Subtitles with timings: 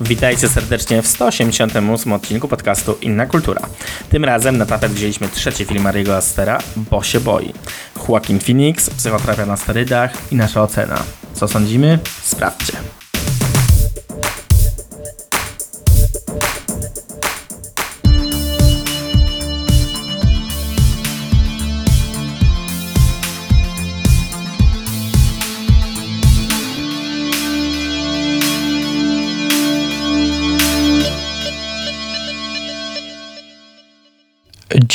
[0.00, 3.62] Witajcie serdecznie w 188 odcinku podcastu Inna Kultura.
[4.10, 7.52] Tym razem na tapet wzięliśmy trzeci film Mariego Astera, Bo się boi.
[8.08, 11.02] Joaquin Phoenix, psychoterapia na sterydach i nasza ocena.
[11.34, 11.98] Co sądzimy?
[12.22, 12.97] Sprawdźcie.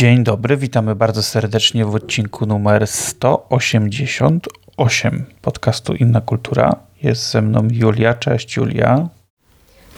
[0.03, 6.75] Dzień dobry, witamy bardzo serdecznie w odcinku numer 188 podcastu Inna Kultura.
[7.03, 8.13] Jest ze mną Julia.
[8.13, 9.09] Cześć Julia.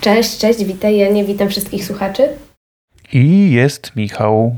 [0.01, 2.29] Cześć, cześć, witaj Janie, witam wszystkich słuchaczy.
[3.13, 4.55] I jest Michał.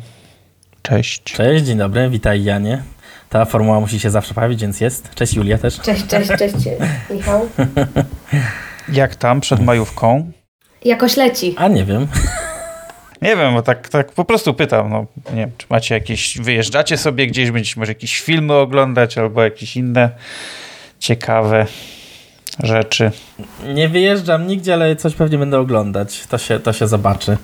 [0.81, 1.23] Cześć.
[1.23, 2.83] Cześć, dzień dobry, witaj Janie.
[3.29, 5.15] Ta formuła musi się zawsze pojawić, więc jest.
[5.15, 5.79] Cześć Julia też.
[5.79, 6.55] Cześć, cześć, cześć
[7.13, 7.49] Michał.
[8.89, 10.31] Jak tam przed majówką?
[10.85, 11.55] Jakoś leci.
[11.57, 12.07] A nie wiem.
[13.21, 14.89] Nie wiem, bo tak, tak po prostu pytam.
[14.89, 19.43] No, nie wiem, czy macie jakieś, wyjeżdżacie sobie gdzieś, będziecie może jakieś filmy oglądać albo
[19.43, 20.09] jakieś inne
[20.99, 21.65] ciekawe
[22.63, 23.11] rzeczy.
[23.73, 26.27] Nie wyjeżdżam nigdzie, ale coś pewnie będę oglądać.
[26.27, 27.37] To się, to się zobaczy.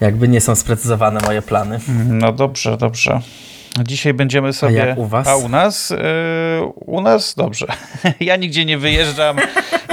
[0.00, 1.80] Jakby nie są sprecyzowane moje plany.
[2.08, 3.20] No dobrze, dobrze.
[3.84, 4.82] Dzisiaj będziemy sobie.
[4.82, 5.28] A jak u was?
[5.28, 5.90] A u nas?
[5.90, 5.96] Yy,
[6.74, 7.66] u nas dobrze.
[8.20, 9.36] ja nigdzie nie wyjeżdżam.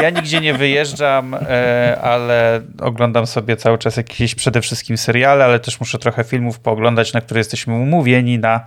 [0.02, 5.60] Ja nigdzie nie wyjeżdżam, yy, ale oglądam sobie cały czas jakieś przede wszystkim seriale, ale
[5.60, 8.66] też muszę trochę filmów pooglądać, na które jesteśmy umówieni na,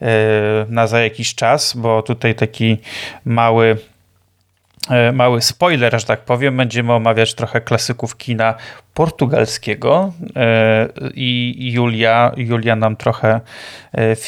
[0.00, 0.08] yy,
[0.68, 2.78] na za jakiś czas, bo tutaj taki
[3.24, 3.76] mały
[5.12, 6.56] mały spoiler, że tak powiem.
[6.56, 8.54] Będziemy omawiać trochę klasyków kina
[8.94, 10.12] portugalskiego
[11.14, 13.40] i Julia, Julia nam trochę,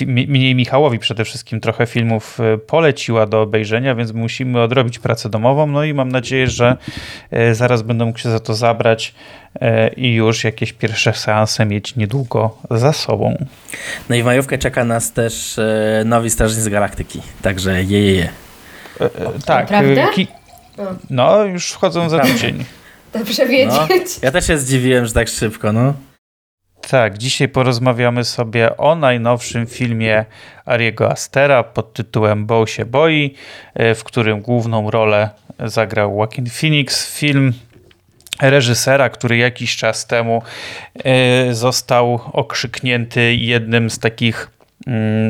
[0.06, 5.66] mniej Michałowi przede wszystkim, trochę filmów poleciła do obejrzenia, więc musimy odrobić pracę domową.
[5.66, 6.76] No i mam nadzieję, że
[7.52, 9.14] zaraz będę mógł się za to zabrać
[9.96, 13.46] i już jakieś pierwsze seanse mieć niedługo za sobą.
[14.08, 15.60] No i w majówkę czeka nas też
[16.04, 18.28] nowi Strażnicy Galaktyki, także je, je, je.
[19.46, 19.66] Tak.
[19.66, 20.08] Prawda?
[20.08, 20.43] Ki-
[21.10, 22.64] no, już wchodzą za tydzień.
[23.12, 23.74] Dobrze wiedzieć.
[23.76, 23.88] No,
[24.22, 25.94] ja też się zdziwiłem, że tak szybko, no.
[26.90, 30.24] Tak, dzisiaj porozmawiamy sobie o najnowszym filmie
[30.64, 33.34] Ariego Astera pod tytułem Bo się boi,
[33.76, 37.16] w którym główną rolę zagrał Joaquin Phoenix.
[37.18, 37.52] Film
[38.40, 40.42] reżysera, który jakiś czas temu
[41.50, 44.50] został okrzyknięty jednym z takich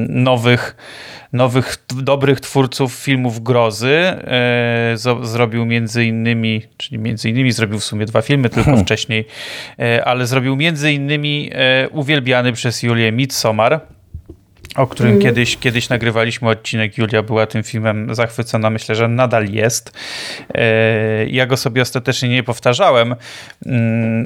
[0.08, 0.76] nowych
[1.32, 4.16] nowych, dobrych twórców filmów grozy.
[5.22, 8.84] Zrobił między innymi, czyli między innymi zrobił w sumie dwa filmy tylko hmm.
[8.84, 9.24] wcześniej,
[10.04, 11.50] ale zrobił między innymi
[11.90, 13.80] uwielbiany przez Julię Midsommar,
[14.76, 15.22] o którym mm.
[15.22, 16.98] kiedyś, kiedyś nagrywaliśmy odcinek.
[16.98, 18.70] Julia była tym filmem zachwycona.
[18.70, 19.92] Myślę, że nadal jest.
[21.26, 23.14] Ja go sobie ostatecznie nie powtarzałem,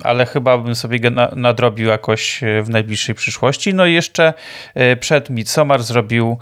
[0.04, 3.74] ale chyba bym sobie go nadrobił jakoś w najbliższej przyszłości.
[3.74, 4.34] No i jeszcze
[5.00, 6.38] przed Midsommar zrobił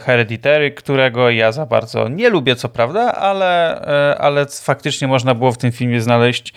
[0.00, 3.80] Hereditary, którego ja za bardzo nie lubię, co prawda, ale,
[4.18, 6.54] ale faktycznie można było w tym filmie znaleźć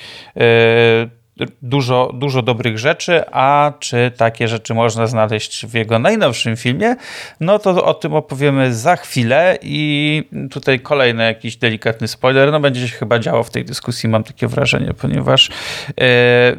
[1.61, 6.95] dużo, dużo dobrych rzeczy, a czy takie rzeczy można znaleźć w jego najnowszym filmie,
[7.39, 12.87] no to o tym opowiemy za chwilę i tutaj kolejny jakiś delikatny spoiler, no będzie
[12.87, 15.49] się chyba działo w tej dyskusji, mam takie wrażenie, ponieważ
[16.01, 16.55] e,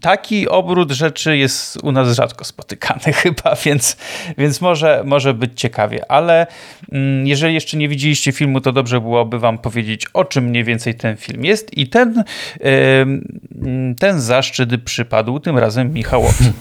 [0.00, 3.96] taki obrót rzeczy jest u nas rzadko spotykany chyba, więc,
[4.38, 6.46] więc może, może być ciekawie, ale
[6.92, 10.94] mm, jeżeli jeszcze nie widzieliście filmu, to dobrze byłoby wam powiedzieć, o czym mniej więcej
[10.94, 11.78] ten film jest.
[11.78, 12.24] I ten
[12.60, 16.52] e, ten zaszczyt przypadł tym razem Michałowi.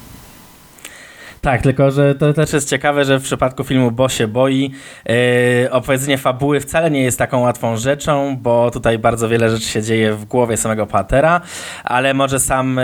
[1.47, 4.71] Tak, tylko że to też jest ciekawe, że w przypadku filmu Bo się boi
[5.05, 9.83] yy, opowiedzenie fabuły wcale nie jest taką łatwą rzeczą, bo tutaj bardzo wiele rzeczy się
[9.83, 11.41] dzieje w głowie samego Patera,
[11.83, 12.79] ale może sam,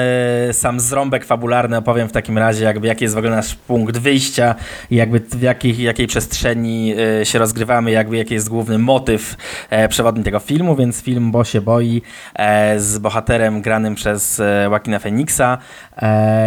[0.48, 3.98] yy, sam zrąbek fabularny opowiem w takim razie, jakby jaki jest w ogóle nasz punkt
[3.98, 4.56] wyjścia
[4.92, 9.36] i jakby w jakiej, jakiej przestrzeni yy, się rozgrywamy, jakby jaki jest główny motyw
[9.90, 12.02] przewodni tego filmu, więc film Bo się boi
[12.78, 15.58] z bohaterem granym przez Joaquina Phoenixa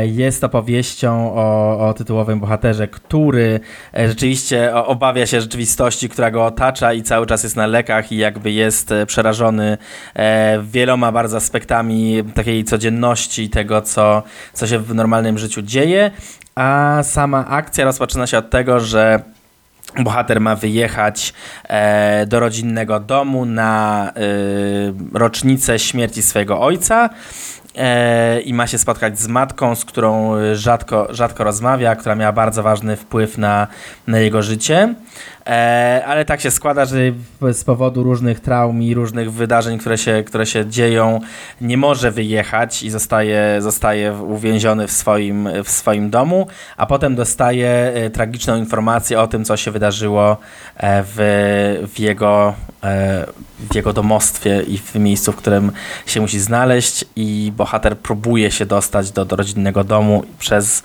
[0.03, 3.61] jest opowieścią o, o tytułowym bohaterze, który
[3.95, 8.17] e, rzeczywiście obawia się rzeczywistości, która go otacza i cały czas jest na lekach i
[8.17, 9.79] jakby jest e, przerażony
[10.15, 14.23] e, wieloma bardzo aspektami takiej codzienności, tego co,
[14.53, 16.11] co się w normalnym życiu dzieje,
[16.55, 19.23] a sama akcja rozpoczyna się od tego, że
[19.99, 21.35] Bohater ma wyjechać
[21.69, 27.11] e, do rodzinnego domu na e, rocznicę śmierci swojego ojca
[28.45, 32.97] i ma się spotkać z matką, z którą rzadko, rzadko rozmawia, która miała bardzo ważny
[32.97, 33.67] wpływ na,
[34.07, 34.95] na jego życie.
[35.47, 36.97] E, ale tak się składa, że
[37.53, 41.21] z powodu różnych traum i różnych wydarzeń, które się, które się dzieją,
[41.61, 46.47] nie może wyjechać i zostaje, zostaje uwięziony w swoim, w swoim domu,
[46.77, 50.37] a potem dostaje e, tragiczną informację o tym, co się wydarzyło
[50.77, 51.17] e, w,
[51.95, 52.66] w, jego, e,
[53.71, 55.73] w jego domostwie i w miejscu, w którym
[56.07, 60.83] się musi znaleźć i bohater próbuje się dostać do, do rodzinnego domu przez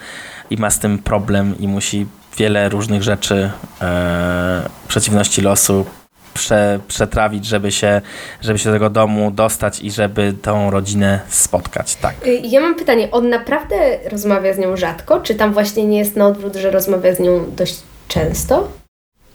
[0.49, 2.05] i ma z tym problem i musi
[2.37, 3.49] wiele różnych rzeczy,
[3.81, 5.85] e, przeciwności losu
[6.33, 8.01] prze, przetrawić, żeby się,
[8.41, 11.95] żeby się do tego domu dostać i żeby tą rodzinę spotkać.
[11.95, 12.27] Tak.
[12.27, 13.75] Y, Ja mam pytanie, on naprawdę
[14.11, 15.19] rozmawia z nią rzadko?
[15.19, 17.75] Czy tam właśnie nie jest na odwrót, że rozmawia z nią dość
[18.07, 18.80] często?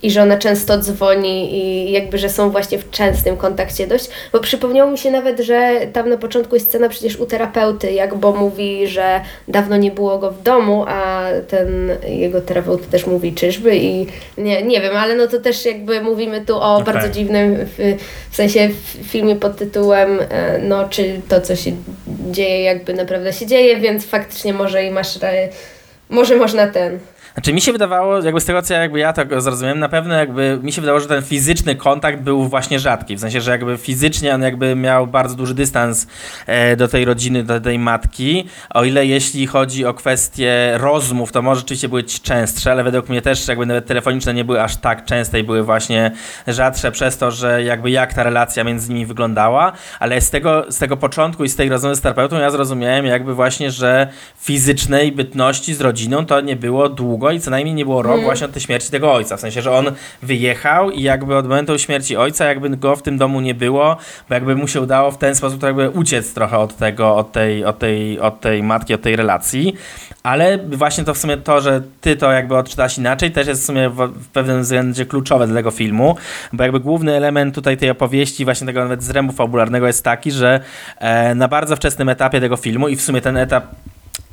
[0.03, 4.09] I że ona często dzwoni i jakby, że są właśnie w częstym kontakcie dość?
[4.33, 8.15] Bo przypomniało mi się nawet, że tam na początku jest scena przecież u terapeuty, jak
[8.15, 13.33] Bo mówi, że dawno nie było go w domu, a ten jego terapeuta też mówi
[13.33, 14.07] czyżby i
[14.39, 16.95] nie, nie wiem, ale no to też jakby mówimy tu o Okej.
[16.95, 17.97] bardzo dziwnym, w,
[18.31, 21.73] w sensie w filmie pod tytułem e, no czy to, co się
[22.31, 25.19] dzieje, jakby naprawdę się dzieje, więc faktycznie może i masz,
[26.11, 26.99] może można ten.
[27.37, 30.15] Znaczy mi się wydawało, jakby z tego co ja, jakby ja tak zrozumiałem, na pewno
[30.15, 33.79] jakby mi się wydawało, że ten fizyczny kontakt był właśnie rzadki, w sensie, że jakby
[33.79, 36.07] fizycznie on jakby miał bardzo duży dystans
[36.47, 41.43] e, do tej rodziny, do tej matki, o ile jeśli chodzi o kwestie rozmów, to
[41.43, 45.05] może rzeczywiście były częstsze, ale według mnie też jakby nawet telefoniczne nie były aż tak
[45.05, 46.11] częste i były właśnie
[46.47, 50.79] rzadsze przez to, że jakby jak ta relacja między nimi wyglądała, ale z tego, z
[50.79, 55.75] tego początku i z tej rozmowy z terapeutą ja zrozumiałem jakby właśnie, że fizycznej bytności
[55.75, 58.63] z rodziną to nie było długo i co najmniej nie było rok właśnie od tej
[58.63, 59.37] śmierci tego ojca.
[59.37, 59.93] W sensie, że on
[60.23, 63.97] wyjechał i jakby od momentu śmierci ojca jakby go w tym domu nie było,
[64.29, 67.33] bo jakby mu się udało w ten sposób to jakby uciec trochę od tego, od
[67.33, 69.75] tej, od tej, od tej matki, od tej relacji.
[70.23, 73.65] Ale właśnie to w sumie to, że ty to jakby odczytasz inaczej, też jest w
[73.65, 76.17] sumie w, w pewnym względzie kluczowe dla tego filmu,
[76.53, 80.61] bo jakby główny element tutaj tej opowieści, właśnie tego nawet zrębu fabularnego jest taki, że
[80.99, 83.65] e, na bardzo wczesnym etapie tego filmu i w sumie ten etap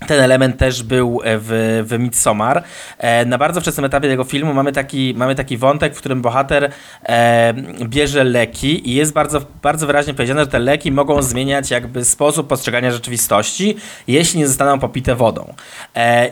[0.07, 2.63] ten element też był e, w, w Midsommar.
[2.97, 6.71] E, na bardzo wczesnym etapie tego filmu mamy taki, mamy taki wątek, w którym bohater
[7.03, 7.53] e,
[7.83, 12.47] bierze leki i jest bardzo, bardzo wyraźnie powiedziane, że te leki mogą zmieniać jakby sposób
[12.47, 13.77] postrzegania rzeczywistości,
[14.07, 15.53] jeśli nie zostaną popite wodą.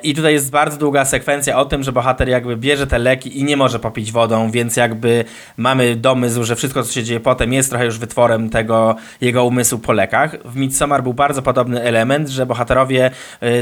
[0.04, 3.44] I tutaj jest bardzo długa sekwencja o tym, że bohater jakby bierze te leki i
[3.44, 5.26] nie może popić wodą, więc jakby
[5.58, 9.80] mamy domysł, że wszystko, co się dzieje potem, jest trochę już wytworem tego jego umysłu
[9.80, 10.36] po lekach.
[10.46, 13.12] W Midsommar był bardzo podobny element, że bohaterowie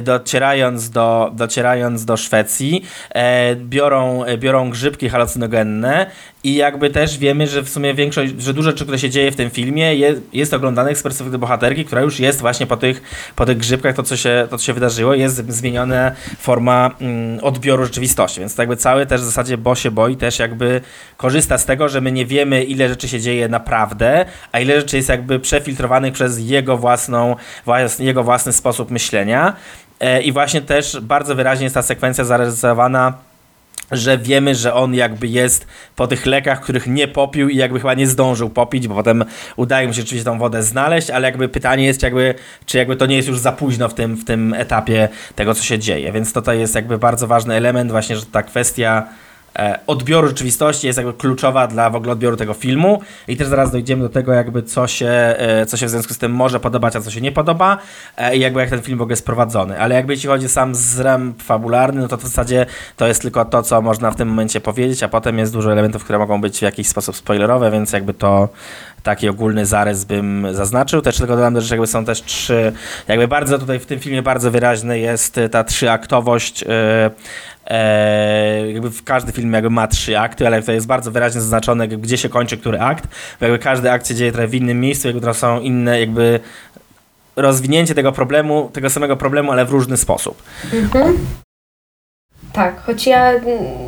[0.01, 6.05] docierając do, docierając do Szwecji e, biorą, e, biorą grzybki halucynogenne
[6.43, 9.35] i jakby też wiemy, że w sumie większość, że dużo rzeczy, które się dzieje w
[9.35, 13.01] tym filmie jest, jest oglądanych z perspektywy bohaterki, która już jest właśnie po tych,
[13.35, 17.85] po tych grzybkach, to co, się, to co się wydarzyło, jest zmieniona forma mm, odbioru
[17.85, 20.81] rzeczywistości, więc jakby cały też w zasadzie Bo się boi też jakby
[21.17, 24.97] korzysta z tego, że my nie wiemy ile rzeczy się dzieje naprawdę, a ile rzeczy
[24.97, 27.35] jest jakby przefiltrowanych przez jego własną,
[27.65, 29.55] włas- jego własny sposób myślenia.
[29.99, 33.13] E, I właśnie też bardzo wyraźnie jest ta sekwencja zarysowana
[33.91, 37.93] że wiemy, że on jakby jest po tych lekach, których nie popił i jakby chyba
[37.93, 39.25] nie zdążył popić, bo potem
[39.55, 42.35] udaje mu się rzeczywiście tą wodę znaleźć, ale jakby pytanie jest jakby,
[42.65, 45.63] czy jakby to nie jest już za późno w tym, w tym etapie tego, co
[45.63, 46.11] się dzieje.
[46.11, 49.07] Więc tutaj jest jakby bardzo ważny element właśnie, że ta kwestia
[49.87, 54.03] odbioru rzeczywistości jest jakby kluczowa dla w ogóle odbioru tego filmu i też zaraz dojdziemy
[54.03, 57.01] do tego jakby co się, e, co się w związku z tym może podobać, a
[57.01, 57.77] co się nie podoba
[58.17, 59.79] e, i jakby jak ten film w ogóle jest prowadzony.
[59.79, 62.65] Ale jakby jeśli chodzi sam zręb fabularny, no to w zasadzie
[62.97, 66.03] to jest tylko to, co można w tym momencie powiedzieć, a potem jest dużo elementów,
[66.03, 68.49] które mogą być w jakiś sposób spoilerowe, więc jakby to
[69.03, 71.01] taki ogólny zarys bym zaznaczył.
[71.01, 72.73] Też tylko dodam, że jakby są też trzy,
[73.07, 76.65] jakby bardzo tutaj w tym filmie bardzo wyraźny jest ta trzyaktowość.
[77.69, 81.87] E, jakby w każdy film jakby ma trzy akty, ale to jest bardzo wyraźnie zaznaczone,
[81.87, 83.07] gdzie się kończy który akt,
[83.39, 86.39] bo jakby każdy akt się dzieje trochę w innym miejscu, jakby to są inne jakby
[87.35, 90.43] rozwinięcie tego problemu, tego samego problemu, ale w różny sposób.
[92.53, 93.31] Tak, choć ja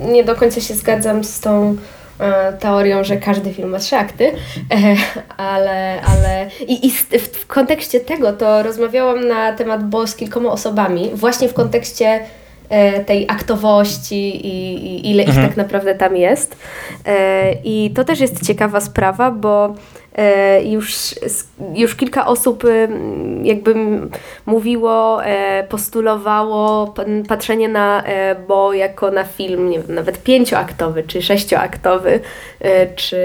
[0.05, 1.75] nie do końca się zgadzam z tą
[2.19, 4.31] e, teorią, że każdy film ma trzy akty,
[4.71, 4.95] e,
[5.37, 11.11] ale, ale i, i w, kontekście tego to rozmawiałam na temat Bo z kilkoma osobami,
[11.13, 12.25] właśnie w kontekście
[13.05, 16.57] tej aktowości i, i ile ich tak naprawdę tam jest.
[17.05, 19.75] E, I to też jest ciekawa sprawa, bo
[20.15, 21.15] e, już,
[21.73, 23.75] już kilka osób ym, jakby
[24.45, 26.93] mówiło, e, postulowało
[27.27, 32.19] patrzenie na e, Bo jako na film, nie wiem, nawet pięcioaktowy czy sześcioaktowy,
[32.59, 33.17] e, czy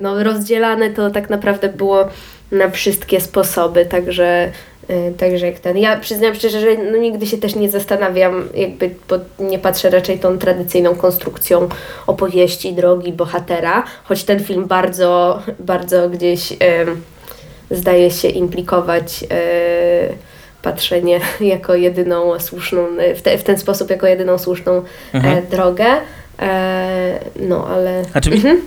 [0.00, 2.08] no, rozdzielane to tak naprawdę było
[2.52, 4.52] na wszystkie sposoby, także
[4.90, 5.78] y, Także jak ten.
[5.78, 10.18] Ja przyznam szczerze, że no nigdy się też nie zastanawiam, jakby, bo nie patrzę raczej
[10.18, 11.68] tą tradycyjną konstrukcją
[12.06, 16.56] opowieści, drogi bohatera, choć ten film bardzo, bardzo gdzieś y,
[17.70, 19.26] zdaje się implikować y,
[20.62, 22.86] patrzenie jako jedyną słuszną,
[23.16, 25.38] w, te, w ten sposób jako jedyną słuszną mhm.
[25.38, 25.86] e, drogę.
[26.38, 28.04] E, no, ale...
[28.04, 28.60] Znaczy, mhm.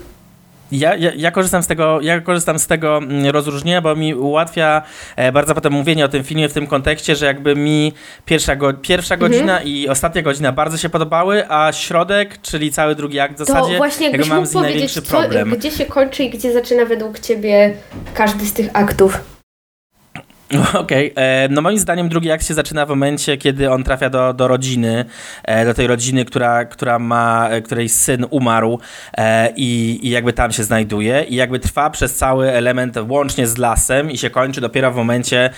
[0.71, 4.81] Ja, ja, ja, korzystam z tego, ja korzystam z tego mm, rozróżnienia, bo mi ułatwia
[5.15, 7.93] e, bardzo potem mówienie o tym filmie w tym kontekście, że jakby mi
[8.25, 9.31] pierwsza, go, pierwsza mhm.
[9.31, 13.71] godzina i ostatnia godzina bardzo się podobały, a środek, czyli cały drugi akt w zasadzie,
[13.71, 15.49] to właśnie jakby mam z największy problem.
[15.49, 17.73] gdzie się kończy i gdzie zaczyna według ciebie
[18.13, 19.38] każdy z tych aktów?
[20.73, 21.23] Okej, okay.
[21.23, 24.47] E, no moim zdaniem drugi akt się zaczyna w momencie, kiedy on trafia do, do
[24.47, 25.05] rodziny,
[25.43, 28.79] e, do tej rodziny, która, która ma, e, której syn umarł
[29.55, 34.11] i, i jakby tam się znajduje i jakby trwa przez cały element łącznie z lasem
[34.11, 35.49] i się kończy dopiero w momencie,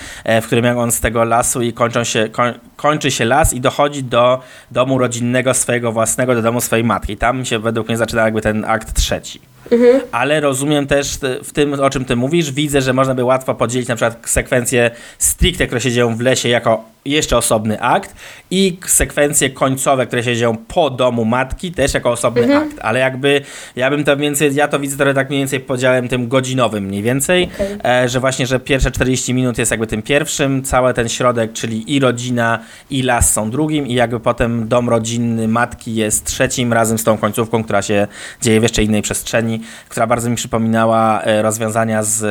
[0.42, 4.04] w którym on z tego lasu i kończą się, koń, kończy się las i dochodzi
[4.04, 4.40] do
[4.72, 7.18] domu rodzinnego swojego własnego, do domu swojej matki.
[7.18, 9.51] Tam się według mnie zaczyna jakby ten akt trzeci.
[9.72, 10.02] Mhm.
[10.12, 13.88] Ale rozumiem też w tym, o czym ty mówisz, widzę, że można by łatwo podzielić
[13.88, 18.16] na przykład sekwencje stricte, które się dzieją w lesie jako jeszcze osobny akt
[18.52, 22.64] i sekwencje końcowe, które się dzieją po domu matki też jako osobny mhm.
[22.64, 23.42] akt, ale jakby
[23.76, 27.02] ja bym to więcej, ja to widzę trochę tak mniej więcej podziałem tym godzinowym mniej
[27.02, 28.04] więcej, okay.
[28.04, 31.96] e, że właśnie, że pierwsze 40 minut jest jakby tym pierwszym, cały ten środek, czyli
[31.96, 36.98] i rodzina i las są drugim i jakby potem dom rodzinny matki jest trzecim razem
[36.98, 38.08] z tą końcówką, która się
[38.42, 42.22] dzieje w jeszcze innej przestrzeni, która bardzo mi przypominała e, rozwiązania z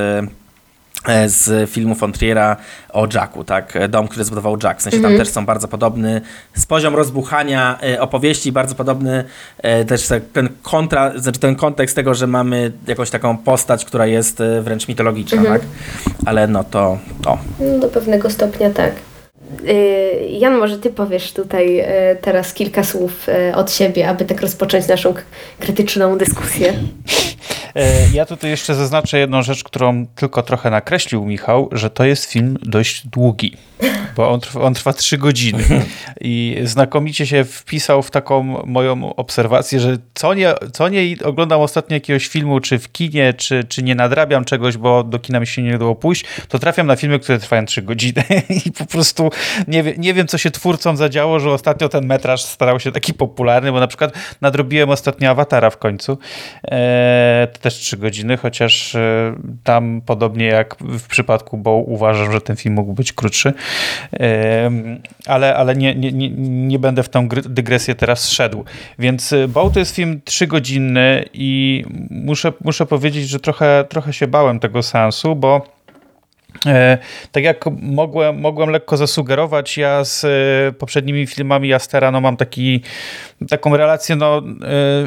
[1.26, 2.56] z filmu Fontriera
[2.92, 3.78] o Jacku, tak?
[3.88, 4.80] Dom, który zbudował Jack.
[4.80, 5.18] W sensie tam mhm.
[5.18, 6.20] też są bardzo podobny
[6.54, 9.25] z poziom rozbuchania e, opowieści, bardzo podobny
[9.59, 14.42] e, też ten kontra, znaczy ten kontekst tego, że mamy jakąś taką postać, która jest
[14.61, 15.61] wręcz mitologiczna, mhm.
[15.61, 15.68] tak?
[16.26, 17.38] Ale no to, to.
[17.61, 18.92] No, do pewnego stopnia tak.
[20.28, 21.85] Jan, może ty powiesz tutaj
[22.20, 25.14] teraz kilka słów od siebie, aby tak rozpocząć naszą
[25.59, 26.73] krytyczną dyskusję.
[27.74, 32.24] E, ja tutaj jeszcze zaznaczę jedną rzecz, którą tylko trochę nakreślił Michał, że to jest
[32.24, 33.56] film dość długi,
[34.16, 35.64] bo on trwa, on trwa trzy godziny.
[36.20, 41.94] I znakomicie się wpisał w taką moją obserwację, że co nie, co nie oglądam ostatnio
[41.94, 45.62] jakiegoś filmu, czy w kinie, czy, czy nie nadrabiam czegoś, bo do kina mi się
[45.62, 48.24] nie dało pójść, to trafiam na filmy, które trwają trzy godziny.
[48.66, 49.30] I po prostu
[49.68, 53.14] nie, wie, nie wiem, co się twórcom zadziało, że ostatnio ten metraż starał się taki
[53.14, 56.18] popularny, bo na przykład nadrobiłem ostatnio Awatara w końcu,
[56.64, 62.56] eee, też trzy godziny, chociaż e, tam podobnie jak w przypadku Bo uważam, że ten
[62.56, 63.52] film mógł być krótszy,
[65.26, 68.64] ale, ale nie, nie, nie, będę w tą dygresję teraz szedł.
[68.98, 74.26] Więc e, Bo to jest film trzygodzinny i muszę, muszę powiedzieć, że trochę, trochę się
[74.26, 75.79] bałem tego seansu, bo
[77.33, 82.80] tak jak mogłem, mogłem lekko zasugerować, ja z e, poprzednimi filmami Astera no mam taki,
[83.49, 84.42] taką relację, no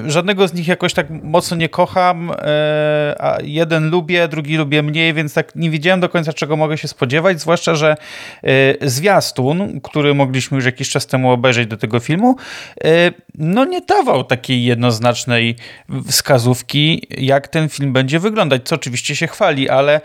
[0.05, 2.31] e, żadnego z nich jakoś tak mocno nie kocham,
[3.19, 6.87] a jeden lubię, drugi lubię mniej, więc tak nie wiedziałem do końca czego mogę się
[6.87, 7.95] spodziewać, zwłaszcza, że
[8.81, 12.35] zwiastun, który mogliśmy już jakiś czas temu obejrzeć do tego filmu,
[13.35, 15.55] no nie dawał takiej jednoznacznej
[16.07, 20.01] wskazówki, jak ten film będzie wyglądać, co oczywiście się chwali, ale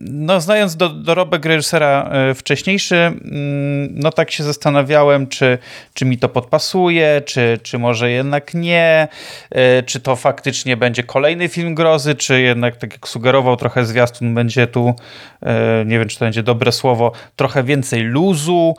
[0.00, 5.58] no znając do, dorobek reżysera e, wcześniejszy, mm, no tak się zastanawiałem, czy,
[5.94, 9.08] czy mi to podpasuje, czy, czy może jednak nie,
[9.50, 14.34] e, czy to faktycznie będzie kolejny film grozy, czy jednak, tak jak sugerował trochę zwiastun,
[14.34, 14.94] będzie tu,
[15.42, 18.76] e, nie wiem, czy to będzie dobre słowo, trochę więcej luzu.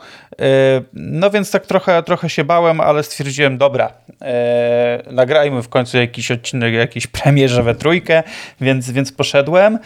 [0.92, 3.92] No więc tak trochę, trochę się bałem, ale stwierdziłem, dobra,
[5.10, 8.22] nagrajmy w końcu jakiś odcinek, jakiejś premierze we trójkę,
[8.60, 9.78] więc, więc poszedłem.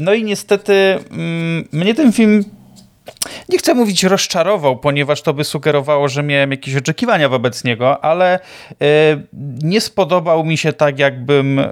[0.00, 2.44] No i niestety Mm, mnie ten film
[3.48, 8.34] nie chcę mówić rozczarował, ponieważ to by sugerowało, że miałem jakieś oczekiwania wobec niego, ale
[8.34, 8.40] e,
[9.62, 11.68] nie spodobał mi się tak, jakbym e,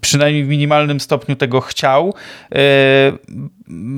[0.00, 2.14] przynajmniej w minimalnym stopniu tego chciał.
[2.54, 2.58] E,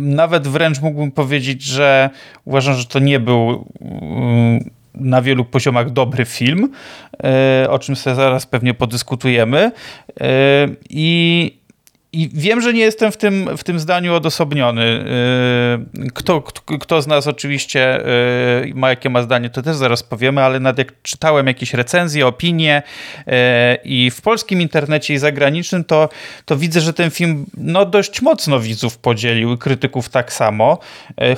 [0.01, 2.11] nawet wręcz mógłbym powiedzieć, że
[2.45, 6.73] uważam, że to nie był mm, na wielu poziomach dobry film,
[7.69, 9.73] o czym sobie zaraz pewnie podyskutujemy.
[10.91, 11.56] I
[12.17, 15.05] i wiem, że nie jestem w tym, w tym zdaniu odosobniony.
[16.07, 16.43] Y, kto,
[16.81, 18.01] kto, z nas oczywiście
[18.65, 22.27] y, ma jakie ma zdanie, to też zaraz powiemy, ale nad jak czytałem jakieś recenzje,
[22.27, 22.83] opinie
[23.19, 23.33] y,
[23.85, 26.09] i w polskim internecie i zagranicznym, to,
[26.45, 30.79] to widzę, że ten film no, dość mocno widzów podzielił i krytyków tak samo.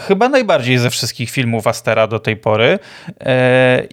[0.06, 2.78] Chyba najbardziej ze wszystkich filmów Astera do tej pory.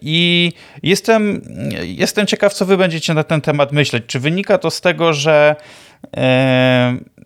[0.02, 0.52] I
[0.84, 1.42] jestem,
[1.82, 4.04] jestem ciekaw, co wy będziecie na ten temat myśleć.
[4.08, 5.56] Czy wynika to z tego, że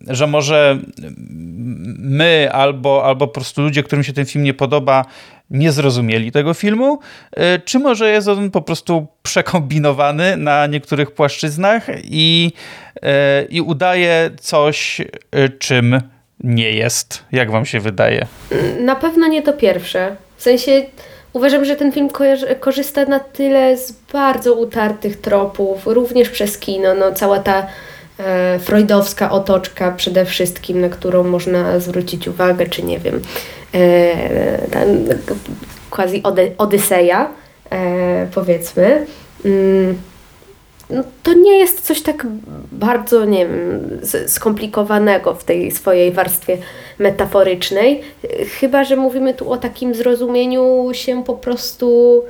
[0.07, 0.79] że może
[1.99, 5.05] my albo, albo po prostu ludzie, którym się ten film nie podoba,
[5.49, 6.99] nie zrozumieli tego filmu,
[7.31, 12.51] e, czy może jest on po prostu przekombinowany na niektórych płaszczyznach i,
[13.01, 16.01] e, i udaje coś, e, czym
[16.43, 17.23] nie jest.
[17.31, 18.27] Jak wam się wydaje?
[18.79, 20.15] Na pewno nie to pierwsze.
[20.37, 20.85] W sensie
[21.33, 22.09] uważam, że ten film
[22.59, 26.93] korzysta na tyle z bardzo utartych tropów, również przez kino.
[26.93, 27.67] No, cała ta e,
[28.59, 33.21] freudowska otoczka przede wszystkim, na którą można zwrócić uwagę, czy nie wiem,
[33.73, 35.07] e, ten
[35.89, 37.29] quasi ody, Odyseja,
[37.71, 39.05] e, powiedzmy.
[39.45, 39.97] Mm
[40.89, 42.27] no, to nie jest coś tak
[42.71, 46.57] bardzo, nie wiem, skomplikowanego w tej swojej warstwie
[46.99, 48.01] metaforycznej.
[48.59, 52.23] Chyba, że mówimy tu o takim zrozumieniu się po prostu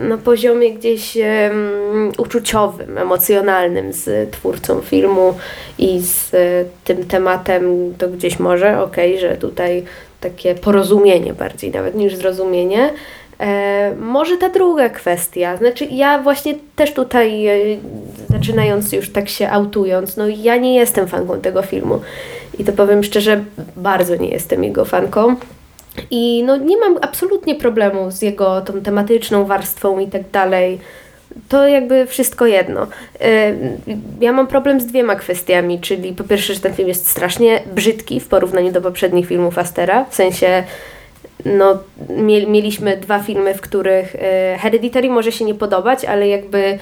[0.00, 5.34] na poziomie gdzieś um, uczuciowym, emocjonalnym z twórcą filmu
[5.78, 9.84] i z y, tym tematem, to gdzieś może, okej, okay, że tutaj
[10.20, 12.90] takie porozumienie bardziej nawet niż zrozumienie.
[13.40, 17.52] E, może ta druga kwestia, znaczy ja właśnie też tutaj, e,
[18.28, 22.00] zaczynając już tak się autując, no ja nie jestem fanką tego filmu
[22.58, 23.44] i to powiem szczerze,
[23.76, 25.36] bardzo nie jestem jego fanką.
[26.10, 30.78] I no nie mam absolutnie problemu z jego tą tematyczną warstwą i tak dalej.
[31.48, 32.86] To jakby wszystko jedno.
[33.20, 33.54] E,
[34.20, 38.20] ja mam problem z dwiema kwestiami, czyli po pierwsze, że ten film jest strasznie brzydki
[38.20, 40.64] w porównaniu do poprzednich filmów Astera, w sensie
[41.44, 41.78] no,
[42.46, 46.78] mieliśmy dwa filmy, w których e, Hereditary może się nie podobać, ale jakby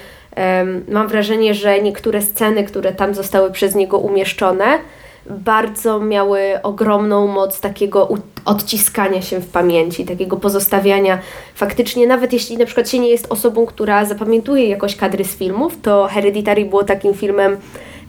[0.88, 4.78] mam wrażenie, że niektóre sceny, które tam zostały przez niego umieszczone,
[5.26, 8.08] bardzo miały ogromną moc takiego
[8.44, 11.18] odciskania się w pamięci, takiego pozostawiania
[11.54, 15.78] faktycznie, nawet jeśli na przykład się nie jest osobą, która zapamiętuje jakoś kadry z filmów,
[15.82, 17.56] to Hereditary było takim filmem,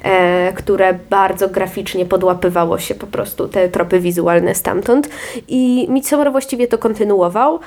[0.04, 5.10] e, które bardzo graficznie podłapywało się po prostu, te tropy wizualne stamtąd.
[5.48, 7.60] I Midsommar właściwie to kontynuował.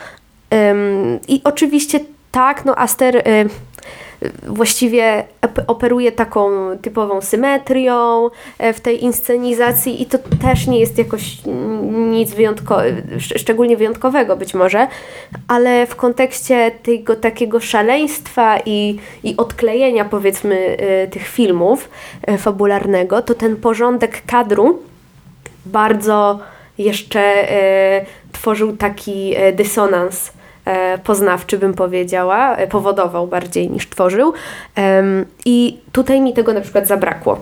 [0.71, 2.01] Ym, I oczywiście
[2.33, 3.17] tak, no Aster...
[3.17, 3.49] Y,
[4.47, 5.25] właściwie
[5.67, 6.51] operuje taką
[6.83, 11.39] typową symetrią e, w tej inscenizacji i to też nie jest jakoś
[12.11, 14.89] nic wyjątkowego, szczególnie wyjątkowego być może,
[15.49, 21.91] ale w kontekście tego takiego szaleństwa i, i odklejenia powiedzmy e, tych filmów
[22.23, 24.83] e, fabularnego, to ten porządek kadru
[25.67, 26.39] bardzo
[26.79, 27.49] jeszcze
[28.33, 30.33] tworzył taki dysonans
[31.05, 34.33] poznawczy, bym powiedziała, e, powodował bardziej niż tworzył.
[35.45, 37.41] I tutaj mi tego na przykład zabrakło.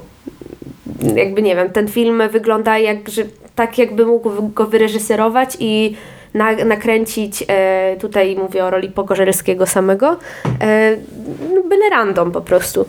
[1.14, 3.22] Jakby nie wiem, ten film wygląda jak, że
[3.54, 5.96] tak jakby mógł go wyreżyserować i
[6.34, 10.16] na, nakręcić, e, tutaj mówię o roli Pogorzelskiego samego,
[11.54, 12.84] no byle random po prostu.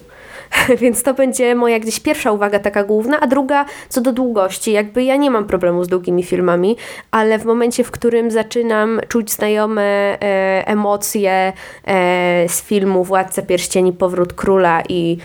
[0.81, 4.71] Więc to będzie moja gdzieś pierwsza uwaga taka główna, a druga co do długości.
[4.71, 6.77] Jakby ja nie mam problemu z długimi filmami,
[7.11, 11.53] ale w momencie, w którym zaczynam czuć znajome e, emocje
[11.85, 15.17] e, z filmu Władca Pierścieni, Powrót Króla i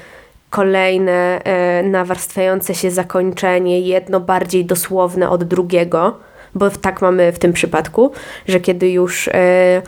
[0.50, 6.16] kolejne e, nawarstwiające się zakończenie, jedno bardziej dosłowne od drugiego,
[6.54, 8.12] bo tak mamy w tym przypadku,
[8.48, 9.82] że kiedy już e,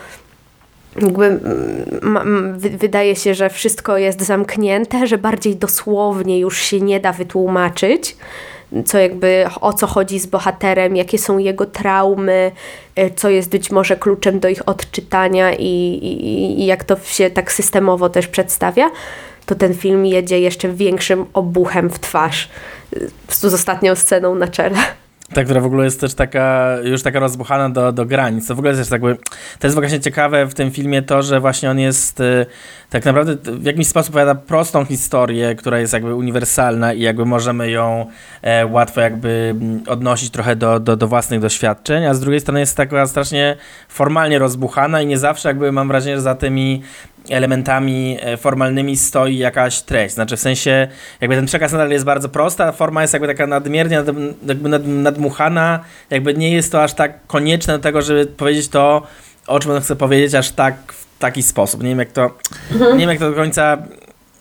[0.96, 1.40] jakby
[2.60, 8.16] wydaje się, że wszystko jest zamknięte, że bardziej dosłownie już się nie da wytłumaczyć,
[8.86, 12.52] co jakby o co chodzi z bohaterem, jakie są jego traumy,
[12.96, 17.30] e, co jest być może kluczem do ich odczytania i, i, i jak to się
[17.30, 18.90] tak systemowo też przedstawia,
[19.46, 22.48] to ten film jedzie jeszcze większym obuchem w twarz
[23.28, 24.78] z ostatnią sceną na czele.
[25.34, 28.46] Ta, która w ogóle jest też taka, już taka rozbuchana do, do granic.
[28.46, 29.16] To w ogóle jest też jakby,
[29.58, 32.46] to jest właśnie ciekawe w tym filmie to, że właśnie on jest y,
[32.90, 37.70] tak naprawdę w jakiś sposób opowiada prostą historię, która jest jakby uniwersalna i jakby możemy
[37.70, 38.06] ją
[38.42, 42.60] e, łatwo jakby mm, odnosić trochę do, do, do własnych doświadczeń, a z drugiej strony
[42.60, 43.56] jest taka strasznie
[43.88, 46.82] formalnie rozbuchana i nie zawsze jakby mam wrażenie, że za tymi
[47.28, 50.14] elementami e, formalnymi stoi jakaś treść.
[50.14, 50.88] Znaczy w sensie
[51.20, 54.06] jakby ten przekaz nadal jest bardzo prosty, a forma jest jakby taka nadmiernie nad,
[54.46, 55.80] jakby nad, nadmuchana,
[56.10, 59.02] jakby nie jest to aż tak konieczne do tego, żeby powiedzieć to,
[59.46, 61.82] o czym on chce powiedzieć, aż tak w taki sposób.
[61.82, 62.30] Nie wiem jak to,
[62.72, 62.92] mhm.
[62.92, 63.78] nie wiem jak to do końca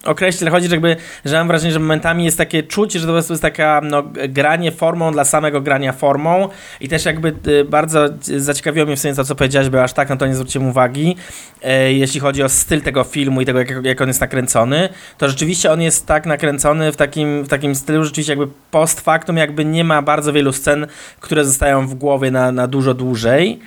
[0.03, 3.15] określić, chodzi, że jakby, że mam wrażenie, że momentami jest takie czucie, że to po
[3.15, 8.09] prostu jest taka no, granie formą dla samego grania formą i też jakby y, bardzo
[8.37, 11.15] zaciekawiło mnie w sensie to, co powiedziałeś, bo aż tak na to nie zwróciłem uwagi,
[11.63, 15.29] e, jeśli chodzi o styl tego filmu i tego, jak, jak on jest nakręcony, to
[15.29, 19.65] rzeczywiście on jest tak nakręcony w takim, w takim stylu, rzeczywiście jakby post factum jakby
[19.65, 20.87] nie ma bardzo wielu scen,
[21.19, 23.59] które zostają w głowie na, na dużo dłużej.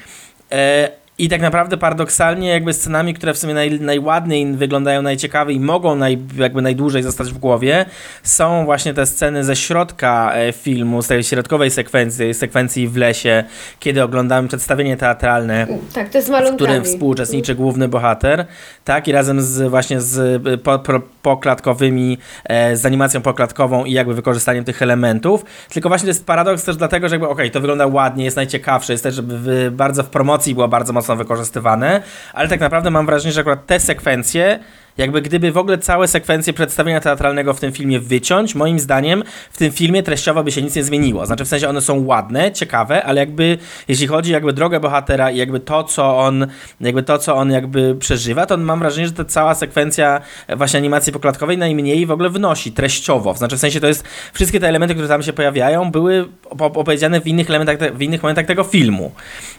[1.18, 5.60] E, I tak naprawdę paradoksalnie jakby scenami, które w sumie naj, najładniej wyglądają, najciekawiej i
[5.60, 7.84] mogą naj, jakby najdłużej zostać w głowie,
[8.22, 13.44] są właśnie te sceny ze środka e, filmu, z tej środkowej sekwencji, sekwencji w lesie,
[13.80, 18.46] kiedy oglądamy przedstawienie teatralne Tak, to jest w którym współuczestniczy główny bohater,
[18.84, 23.92] tak, i razem z właśnie z y, po, po, poklatkowymi, e, z animacją poklatkową i
[23.92, 25.44] jakby wykorzystaniem tych elementów.
[25.72, 28.92] Tylko właśnie to jest paradoks też dlatego, że jakby okej, to wygląda ładnie, jest najciekawsze,
[28.92, 33.06] jest też, żeby w, bardzo w promocji było bardzo mocno wykorzystywane, ale tak naprawdę mam
[33.06, 34.58] wrażenie, że akurat te sekwencje
[34.98, 39.56] jakby gdyby w ogóle całe sekwencje przedstawienia teatralnego w tym filmie wyciąć, moim zdaniem w
[39.56, 41.26] tym filmie treściowo by się nic nie zmieniło.
[41.26, 45.36] Znaczy w sensie one są ładne, ciekawe, ale jakby jeśli chodzi jakby drogę bohatera i
[45.36, 46.46] jakby to, co on
[46.80, 50.20] jakby to, co on jakby przeżywa, to mam wrażenie, że ta cała sekwencja
[50.56, 53.34] właśnie animacji poklatkowej najmniej w ogóle wnosi treściowo.
[53.34, 57.20] Znaczy w sensie to jest wszystkie te elementy, które tam się pojawiają, były op- opowiedziane
[57.20, 59.12] w innych elementach, w innych momentach tego filmu.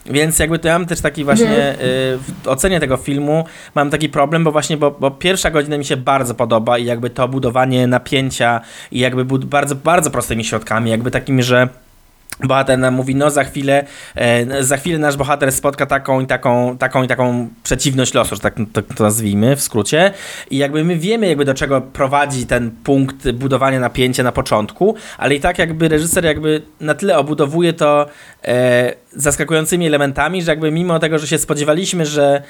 [0.06, 1.76] Więc jakby to ja mam też taki właśnie y,
[2.18, 3.44] w ocenie tego filmu
[3.74, 7.10] mam taki problem, bo właśnie, bo, bo pierwsza godzina mi się bardzo podoba i jakby
[7.10, 8.60] to budowanie napięcia
[8.92, 11.68] i jakby bardzo, bardzo prostymi środkami, jakby takimi, że
[12.40, 13.84] bohater nam mówi, no za chwilę,
[14.14, 18.40] e, za chwilę nasz bohater spotka taką i taką, taką i taką przeciwność losu, że
[18.40, 20.12] tak to, to nazwijmy w skrócie.
[20.50, 25.34] I jakby my wiemy jakby do czego prowadzi ten punkt budowania napięcia na początku, ale
[25.34, 28.06] i tak jakby reżyser jakby na tyle obudowuje to
[28.44, 32.42] e, zaskakującymi elementami, że jakby mimo tego, że się spodziewaliśmy, że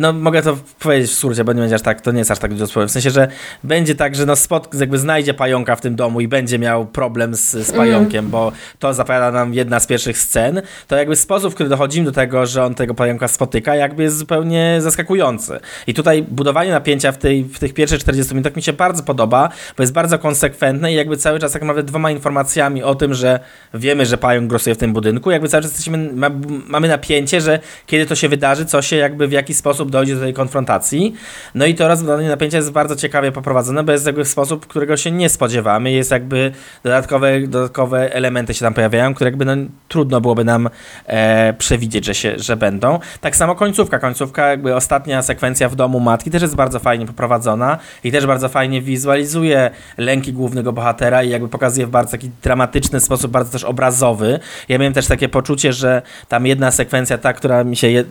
[0.00, 2.38] no mogę to powiedzieć w skrócie, bo nie będzie aż tak, to nie jest aż
[2.38, 3.28] tak dużo w sensie, że
[3.64, 7.34] będzie tak, że no spot, jakby znajdzie pająka w tym domu i będzie miał problem
[7.34, 11.54] z, z pająkiem, bo to zapowiada nam jedna z pierwszych scen, to jakby sposób, w
[11.54, 15.60] który dochodzimy do tego, że on tego pająka spotyka, jakby jest zupełnie zaskakujący.
[15.86, 19.48] I tutaj budowanie napięcia w, tej, w tych pierwszych 40 minutach mi się bardzo podoba,
[19.76, 23.40] bo jest bardzo konsekwentne i jakby cały czas tak naprawdę dwoma informacjami o tym, że
[23.74, 26.30] wiemy, że pająk grosuje w tym budynku, jakby cały czas jesteśmy, ma,
[26.68, 30.20] mamy napięcie, że kiedy to się wydarzy, co się jakby w jaki sposób dojdzie do
[30.20, 31.14] tej konfrontacji.
[31.54, 34.96] No i to rozbudowanie napięcia jest bardzo ciekawie poprowadzone, bo jest jakby w sposób, którego
[34.96, 35.92] się nie spodziewamy.
[35.92, 39.52] Jest jakby dodatkowe, dodatkowe elementy się tam pojawiają, które jakby no,
[39.88, 40.70] trudno byłoby nam
[41.06, 42.98] e, przewidzieć, że, się, że będą.
[43.20, 43.98] Tak samo końcówka.
[43.98, 48.48] Końcówka, jakby ostatnia sekwencja w domu matki też jest bardzo fajnie poprowadzona i też bardzo
[48.48, 53.64] fajnie wizualizuje lęki głównego bohatera i jakby pokazuje w bardzo taki dramatyczny sposób, bardzo też
[53.64, 54.40] obrazowy.
[54.68, 58.04] Ja miałem też takie poczucie, że tam jedna sekwencja, ta, która mi się je,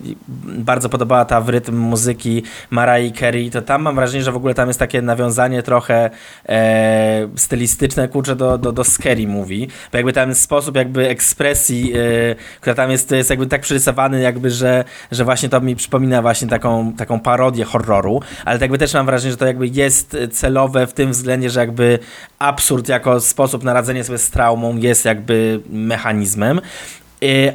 [0.48, 4.54] bardzo podobała, ta w rytm muzyki Mariah Carey, to tam mam wrażenie, że w ogóle
[4.54, 6.10] tam jest takie nawiązanie trochę
[6.50, 12.36] e, stylistyczne, kurczę, do, do, do Scary Movie, bo jakby tam sposób jakby ekspresji, e,
[12.62, 16.48] która tam jest, jest jakby tak przerysowany jakby, że, że właśnie to mi przypomina właśnie
[16.48, 20.88] taką, taką parodię horroru, ale tak jakby też mam wrażenie, że to jakby jest celowe
[20.88, 22.00] w tym względzie, że jakby
[22.40, 26.62] absurd jako sposób na radzenie sobie z traumą jest jakby mechanizmem,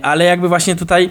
[0.02, 1.10] ale jakby właśnie tutaj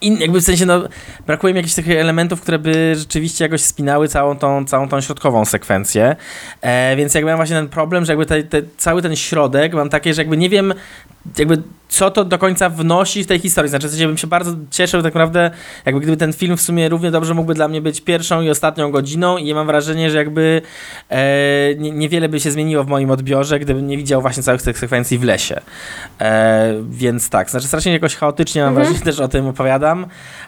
[0.00, 0.82] in, jakby w sensie, no,
[1.26, 5.44] brakuje mi jakichś takich elementów, które by rzeczywiście jakoś spinały całą tą, całą tą środkową
[5.44, 6.16] sekwencję.
[6.60, 9.90] E, więc jakby mam właśnie ten problem, że jakby te, te, cały ten środek mam
[9.90, 10.74] takie, że jakby nie wiem,
[11.38, 13.70] jakby co to do końca wnosi w tej historii.
[13.70, 15.50] Znaczy, w sensie bym się bardzo cieszył tak naprawdę,
[15.86, 18.90] jakby gdyby ten film w sumie równie dobrze mógłby dla mnie być pierwszą i ostatnią
[18.90, 20.62] godziną i ja mam wrażenie, że jakby
[21.10, 24.78] e, nie, niewiele by się zmieniło w moim odbiorze, gdybym nie widział właśnie całych tych
[24.78, 25.60] sekwencji w lesie.
[26.20, 28.86] E, więc tak, znaczy strasznie jakoś chaotycznie mam Mhm.
[28.86, 30.06] wrażenie, też o tym opowiadam,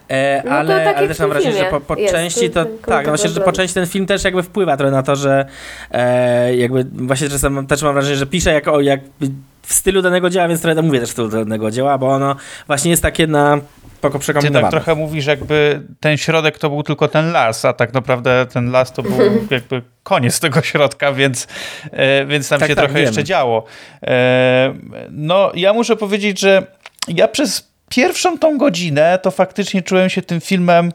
[0.09, 2.79] e, No ale, tak ale jak też mam wrażenie, że po, po części to, ten
[2.87, 5.47] tak, no właśnie, że po części ten film też jakby wpływa trochę na to, że
[5.91, 9.31] e, jakby właśnie czasem też mam wrażenie, że pisze jako jakby
[9.63, 12.37] w stylu danego dzieła, więc trochę to mówię też w stylu danego dzieła, bo ono
[12.67, 13.61] właśnie jest takie na
[14.01, 17.95] poko Ty tak trochę mówisz, jakby ten środek to był tylko ten las, a tak
[17.95, 19.13] naprawdę ten las to był
[19.51, 21.47] jakby koniec tego środka, więc,
[21.93, 23.07] e, więc tam Tak, się tak, trochę wiem.
[23.07, 23.65] jeszcze działo.
[24.03, 24.75] E,
[25.11, 26.67] No, ja muszę powiedzieć, że
[27.09, 30.93] ja przez pierwszą tą godzinę to faktycznie czułem się tym filmem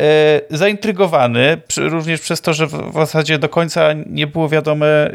[0.00, 4.86] e, zaintrygowany, przy- również przez to, że w w zasadzie do końca nie było wiadome,
[4.86, 5.14] e,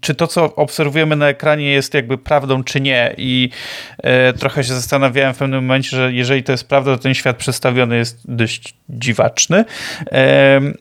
[0.00, 3.14] czy to, co obserwujemy na ekranie jest jakby prawdą, czy nie.
[3.16, 3.50] I
[3.98, 7.36] e, trochę się zastanawiałem w pewnym momencie, że jeżeli to jest prawda, to ten świat
[7.36, 9.64] przedstawiony jest dość dziwaczny.
[10.10, 10.74] Em,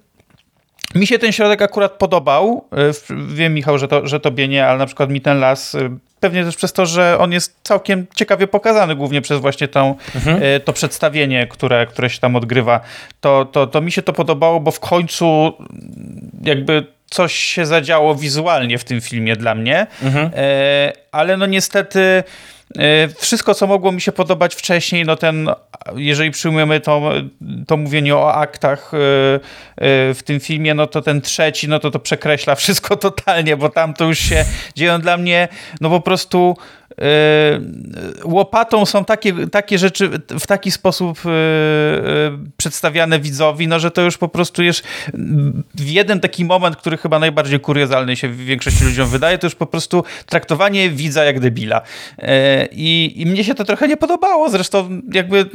[0.96, 2.66] mi się ten środek akurat podobał.
[2.72, 5.98] E, Wiem, Michał, że, to, że tobie nie, ale na przykład mi ten las, e,
[6.20, 9.96] pewnie też przez to, że on jest całkiem ciekawie pokazany, głównie przez właśnie tą,
[10.26, 12.80] e, to przedstawienie, które, które się tam odgrywa.
[13.22, 15.54] To, to, to mi się to podobało, bo w końcu
[16.44, 19.88] jakby coś się zadziało wizualnie w tym filmie dla mnie.
[20.04, 20.32] Mhm.
[20.36, 22.00] E, ale no niestety
[22.80, 25.50] e, wszystko, co mogło mi się podobać wcześniej, no ten,
[25.96, 27.12] jeżeli przyjmujemy to,
[27.68, 28.98] to mówienie o aktach e,
[30.14, 33.94] w tym filmie, no to ten trzeci, no to to przekreśla wszystko totalnie, bo tam
[33.94, 34.46] to już się
[34.76, 35.48] dzieją dla mnie,
[35.82, 36.58] no po prostu
[38.24, 40.10] łopatą są takie, takie rzeczy
[40.40, 41.20] w taki sposób
[42.58, 44.84] przedstawiane widzowi, no że to już po prostu jest
[45.76, 49.66] w jeden taki moment, który chyba najbardziej kuriozalny się większości ludziom wydaje, to już po
[49.66, 51.82] prostu traktowanie widza jak debila.
[52.72, 55.46] I, I mnie się to trochę nie podobało, zresztą jakby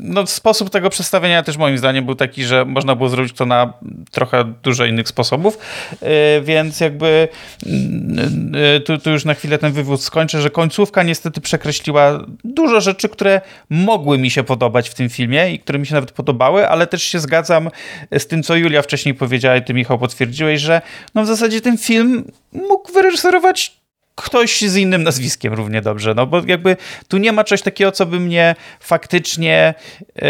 [0.00, 3.72] no, sposób tego przedstawienia też moim zdaniem był taki, że można było zrobić to na
[4.10, 5.58] trochę dużo innych sposobów,
[6.00, 7.28] e, więc jakby
[8.76, 13.08] e, tu, tu już na chwilę ten wywód skończę, że końcówka niestety przekreśliła dużo rzeczy,
[13.08, 16.86] które mogły mi się podobać w tym filmie i które mi się nawet podobały, ale
[16.86, 17.70] też się zgadzam
[18.18, 20.82] z tym, co Julia wcześniej powiedziała i ty Michał potwierdziłeś, że
[21.14, 23.83] no w zasadzie ten film mógł wyreżyserować
[24.14, 26.76] ktoś z innym nazwiskiem równie dobrze, no bo jakby
[27.08, 29.74] tu nie ma czegoś takiego, co by mnie faktycznie
[30.16, 30.24] yy,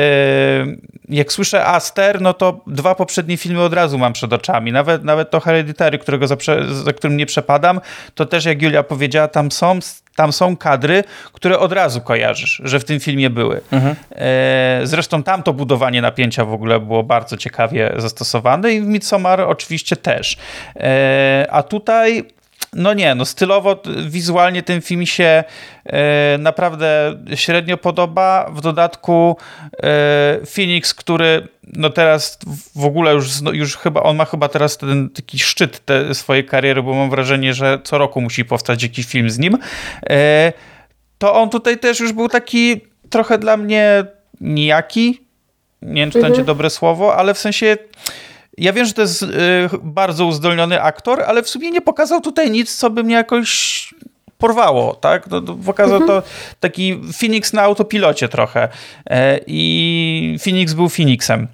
[1.09, 5.31] jak słyszę Aster, no to dwa poprzednie filmy od razu mam przed oczami, nawet, nawet
[5.31, 6.37] to Hereditary, którego za,
[6.83, 7.81] za którym nie przepadam,
[8.15, 9.79] to też jak Julia powiedziała, tam są
[10.17, 13.61] tam są kadry, które od razu kojarzysz, że w tym filmie były.
[13.71, 13.97] Mhm.
[14.11, 19.41] E, zresztą tam to budowanie napięcia w ogóle było bardzo ciekawie zastosowane i w Midsommar
[19.41, 20.37] oczywiście też.
[20.77, 22.25] E, a tutaj
[22.75, 25.45] no nie, no stylowo, wizualnie ten film się
[25.87, 28.51] e, naprawdę średnio podoba.
[28.55, 29.37] W dodatku
[29.73, 32.39] e, Phoenix, który no teraz
[32.77, 36.83] w ogóle już, już chyba, on ma chyba teraz ten taki szczyt te swojej kariery,
[36.83, 39.59] bo mam wrażenie, że co roku musi powstać jakiś film z nim.
[40.11, 40.53] E,
[41.19, 44.05] to on tutaj też już był taki trochę dla mnie
[44.41, 45.21] nijaki.
[45.83, 46.33] Nie wiem, czy to mhm.
[46.33, 47.77] będzie dobre słowo, ale w sensie
[48.59, 49.27] ja wiem, że to jest y,
[49.83, 53.95] bardzo uzdolniony aktor, ale w sumie nie pokazał tutaj nic, co by mnie jakoś
[54.39, 55.31] porwało, tak?
[55.31, 56.09] No, pokazał mhm.
[56.23, 56.29] to
[56.61, 58.69] taki Phoenix na autopilocie trochę.
[59.11, 61.49] E, I Phoenix był Phoenixem.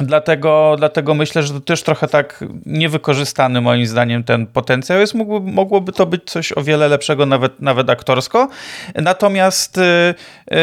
[0.00, 5.14] Dlatego, dlatego myślę, że to też trochę tak niewykorzystany moim zdaniem ten potencjał jest.
[5.14, 8.48] Mógłby, mogłoby to być coś o wiele lepszego nawet, nawet aktorsko.
[8.94, 10.14] Natomiast y,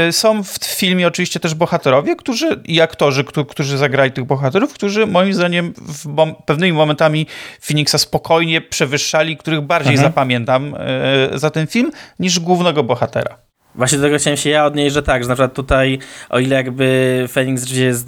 [0.08, 4.74] y, są w filmie oczywiście też bohaterowie, którzy i aktorzy, którzy, którzy zagrali tych bohaterów,
[4.74, 7.28] którzy moim zdaniem w pewnymi momentami
[7.62, 10.10] Phoenixa spokojnie przewyższali, których bardziej mhm.
[10.10, 10.76] zapamiętam
[11.34, 13.45] y, za ten film niż głównego bohatera.
[13.78, 16.56] Właśnie do tego chciałem się ja odnieść, że tak, że na przykład tutaj, o ile
[16.56, 18.08] jakby Phoenix jest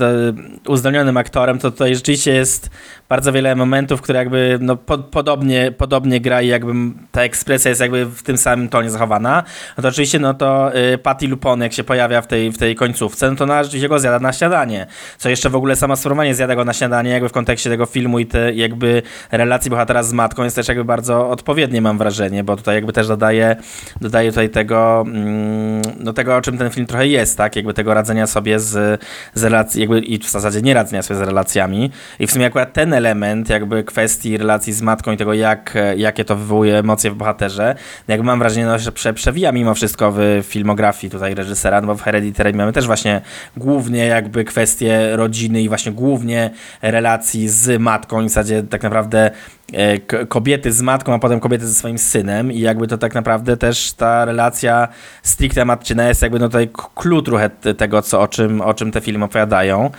[0.67, 2.69] uzdolnionym aktorem, to tutaj rzeczywiście jest
[3.09, 6.73] bardzo wiele momentów, które jakby no, po, podobnie, podobnie gra i jakby
[7.11, 9.43] ta ekspresja jest jakby w tym samym tonie zachowana.
[9.77, 12.75] No to oczywiście no to y, Patty Lupon, jak się pojawia w tej, w tej
[12.75, 14.87] końcówce, no to ona rzeczywiście go zjada na śniadanie.
[15.17, 18.19] Co jeszcze w ogóle sama sformowanie zjada go na śniadanie, jakby w kontekście tego filmu
[18.19, 22.55] i te jakby relacji bohatera z matką jest też jakby bardzo odpowiednie, mam wrażenie, bo
[22.55, 23.55] tutaj jakby też dodaje,
[24.01, 27.55] dodaje tutaj tego, mm, no tego, o czym ten film trochę jest, tak?
[27.55, 29.01] Jakby tego radzenia sobie z,
[29.33, 31.91] z relacji, jakby i w zasadzie nie radzenia sobie z relacjami.
[32.19, 36.25] I w sumie akurat ten element jakby kwestii relacji z matką i tego, jak, jakie
[36.25, 37.75] to wywołuje emocje w bohaterze,
[38.07, 41.95] jakby mam wrażenie, no, że prze, przewija mimo wszystko w filmografii tutaj reżysera, no bo
[41.95, 43.21] w Hereditary mamy też właśnie
[43.57, 46.49] głównie jakby kwestie rodziny i właśnie głównie
[46.81, 48.21] relacji z matką.
[48.21, 49.31] I w zasadzie tak naprawdę
[49.73, 52.51] e, kobiety z matką, a potem kobiety ze swoim synem.
[52.51, 54.87] I jakby to tak naprawdę też ta relacja
[55.23, 59.01] stricte matczyna jest jakby no tutaj clue trochę tego, co, o, czym, o czym te
[59.01, 59.91] filmy opowiadają.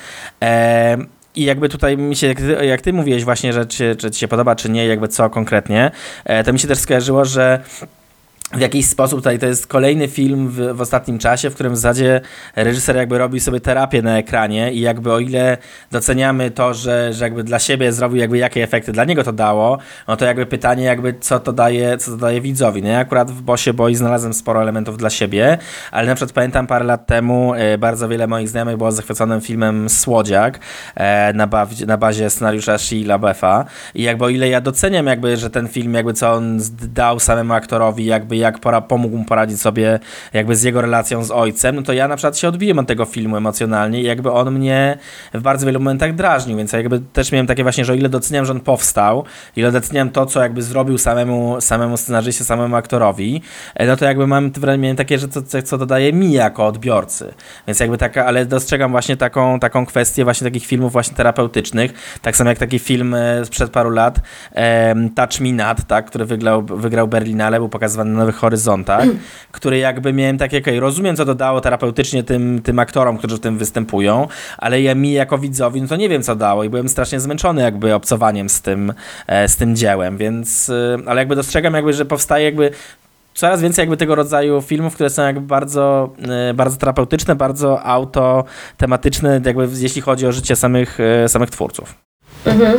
[0.43, 4.11] E i jakby tutaj mi się, jak ty, jak ty mówiłeś właśnie, że czy, czy
[4.11, 5.91] ci się podoba, czy nie, jakby co konkretnie,
[6.25, 7.61] e, to mi się też skojarzyło, że
[8.53, 11.77] w jakiś sposób tutaj to jest kolejny film w, w, ostatnim czasie, w którym w
[11.77, 12.21] zasadzie
[12.57, 15.57] reżyser jakby robi sobie terapię na ekranie i jakby o ile
[15.91, 19.79] doceniamy to, że, że jakby dla siebie zrobił jakby jakie efekty dla niego to dało,
[20.09, 22.83] no to jakby pytanie jakby co to daje, co to daje widzowi.
[22.83, 25.59] No ja akurat w Bosie Boy znalazłem sporo elementów dla siebie,
[25.91, 29.89] ale na przykład pamiętam parę lat temu e, bardzo wiele moich znajomych było zachwyconym filmem
[29.89, 30.59] Słodziak
[30.95, 35.37] e, na, ba na bazie scenariusza Sheila Beffa i jakby o ile ja doceniam jakby,
[35.37, 36.61] że ten film jakby co on
[36.95, 39.99] dał samemu aktorowi jakby jak pora, pomógł mu poradzić sobie
[40.33, 43.05] jakby z jego relacją z ojcem, no to ja na przykład się odbiłem od tego
[43.05, 44.99] filmu emocjonalnie i jakby on mnie
[45.35, 48.09] w bardzo wielu momentach drażnił, więc ja jakby też miałem takie właśnie, że o ile
[48.09, 49.25] doceniam, że on powstał,
[49.57, 53.43] ile doceniam to, co jakby zrobił samemu, samemu scenarzyście, samemu aktorowi,
[53.75, 57.35] e, no to jakby mam miałem takie, że to, co dodaje mi jako odbiorcy.
[57.67, 62.37] Więc jakby taka, ale dostrzegam właśnie taką, taką kwestię właśnie takich filmów właśnie terapeutycznych, tak
[62.37, 64.21] samo jak taki film e, sprzed paru lat
[65.15, 69.05] Touch Me Not, tak, który wygrał, wygrał Berlinale, był pokazywany na Nowych horyzontach,
[69.53, 73.41] który jakby miałem takie, okay, rozumiem co to dało terapeutycznie tym, tym aktorom, którzy w
[73.41, 76.89] tym występują, ale ja mi jako widzowi, no to nie wiem co dało i byłem
[76.89, 78.93] strasznie zmęczony jakby obcowaniem z tym,
[79.27, 82.71] e, z tym dziełem, więc, e, ale jakby dostrzegam jakby, że powstaje jakby
[83.35, 86.13] coraz więcej jakby tego rodzaju filmów, które są jakby bardzo,
[86.51, 91.95] e, bardzo terapeutyczne, bardzo autotematyczne, jakby jeśli chodzi o życie samych, samych twórców.
[92.45, 92.79] Mhm.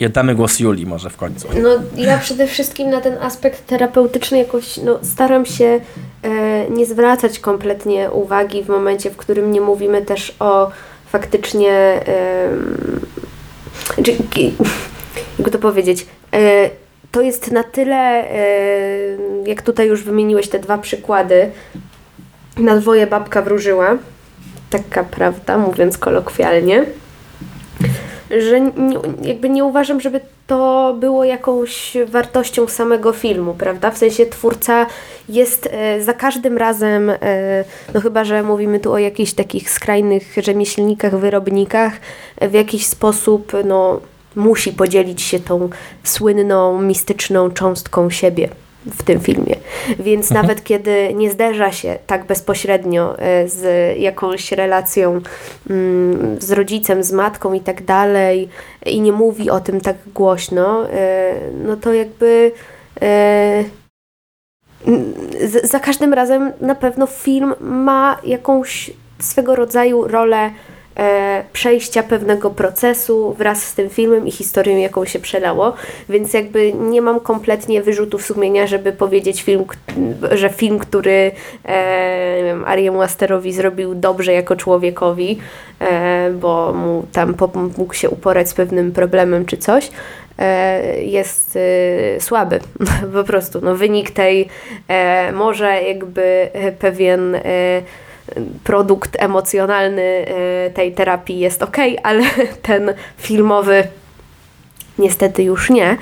[0.00, 1.48] I oddamy głos Julii może w końcu.
[1.62, 5.80] No ja przede wszystkim na ten aspekt terapeutyczny jakoś no, staram się
[6.22, 10.70] e, nie zwracać kompletnie uwagi w momencie, w którym nie mówimy też o
[11.06, 12.48] faktycznie e,
[15.38, 16.70] jakby to powiedzieć, e,
[17.12, 18.38] to jest na tyle, e,
[19.46, 21.50] jak tutaj już wymieniłeś te dwa przykłady,
[22.56, 23.98] na dwoje babka wróżyła,
[24.70, 26.84] taka prawda, mówiąc kolokwialnie,
[28.30, 33.90] że nie, jakby nie uważam, żeby to było jakąś wartością samego filmu, prawda?
[33.90, 34.86] W sensie twórca
[35.28, 40.34] jest e, za każdym razem, e, no chyba, że mówimy tu o jakichś takich skrajnych
[40.42, 41.92] rzemieślnikach, wyrobnikach,
[42.40, 44.00] w jakiś sposób, no
[44.36, 45.68] musi podzielić się tą
[46.04, 48.48] słynną, mistyczną cząstką siebie
[48.94, 49.56] w tym filmie.
[49.98, 50.46] Więc Mhm.
[50.46, 55.20] nawet kiedy nie zderza się tak bezpośrednio e, z jakąś relacją
[55.70, 58.48] mm, z rodzicem, z matką i tak dalej
[58.86, 62.52] i nie mówi o tym tak głośno, e, no to jakby
[63.02, 63.64] e,
[65.62, 70.50] za każdym razem na pewno film ma jakąś swego rodzaju rolę
[71.52, 75.74] przejścia pewnego procesu wraz z tym filmem i historią, jaką się przelało,
[76.08, 79.64] więc jakby nie mam kompletnie wyrzutów sumienia, żeby powiedzieć film,
[80.32, 81.30] że film, który
[81.68, 83.00] e, Ariemu
[83.50, 85.38] zrobił dobrze jako człowiekowi,
[85.80, 87.34] e, bo mu tam
[87.78, 89.90] mógł się uporać z pewnym problemem czy coś,
[90.38, 92.60] e, jest e, słaby.
[93.14, 93.60] po prostu.
[93.62, 94.48] No, wynik tej,
[94.88, 97.42] e, może jakby e, pewien e,
[98.64, 102.22] produkt emocjonalny e, tej terapii jest ok, ale
[102.62, 103.84] ten filmowy
[104.98, 105.96] niestety już nie.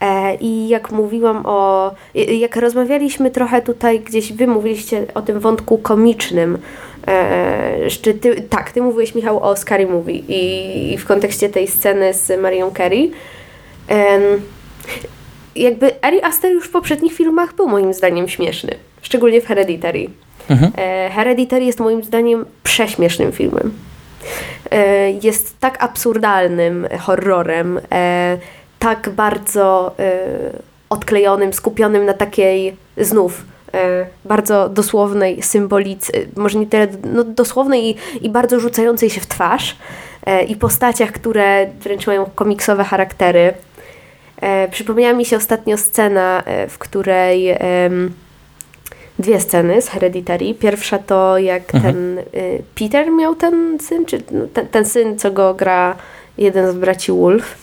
[0.00, 1.90] E, I jak mówiłam o.
[2.14, 6.58] Jak rozmawialiśmy trochę tutaj, gdzieś wy mówiliście o tym wątku komicznym.
[7.06, 12.14] E, czy ty, tak, ty mówiłeś, Michał, o Scary Movie i, w kontekście tej sceny
[12.14, 13.10] z Marią Carey.
[15.56, 20.08] Jakby Ari Aster już w poprzednich filmach był moim zdaniem śmieszny, szczególnie w Hereditary.
[20.50, 23.72] E, Hereditary jest moim zdaniem prześmiesznym filmem.
[24.70, 28.38] E, jest tak absurdalnym horrorem, e,
[28.78, 29.94] tak bardzo
[30.90, 33.44] odklejonym, skupionym na takiej znów
[34.24, 39.76] bardzo dosłownej symbolice, może nie tyle no, dosłownej i, i bardzo rzucającej się w twarz
[40.48, 43.54] i postaciach, które wręcz mają komiksowe charaktery.
[44.70, 47.56] Przypomniała mi się ostatnio scena, w której
[49.18, 50.54] dwie sceny z Hereditary.
[50.54, 55.30] Pierwsza to jak ten y, Peter miał ten syn, czy no, ten, ten syn, co
[55.30, 55.96] go gra
[56.38, 57.54] jeden z braci Wolf.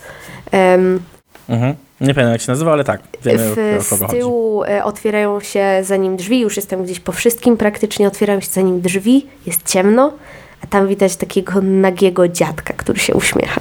[0.50, 1.00] Em,
[1.48, 1.74] Mhm.
[2.00, 4.18] Nie pamiętam jak się nazywa, ale tak, wiemy w, z kogo chodzi.
[4.18, 8.50] tyłu e, otwierają się za nim drzwi, już jestem gdzieś po wszystkim praktycznie, otwierają się
[8.50, 10.12] za nim drzwi, jest ciemno,
[10.64, 13.60] a tam widać takiego nagiego dziadka, który się uśmiecha.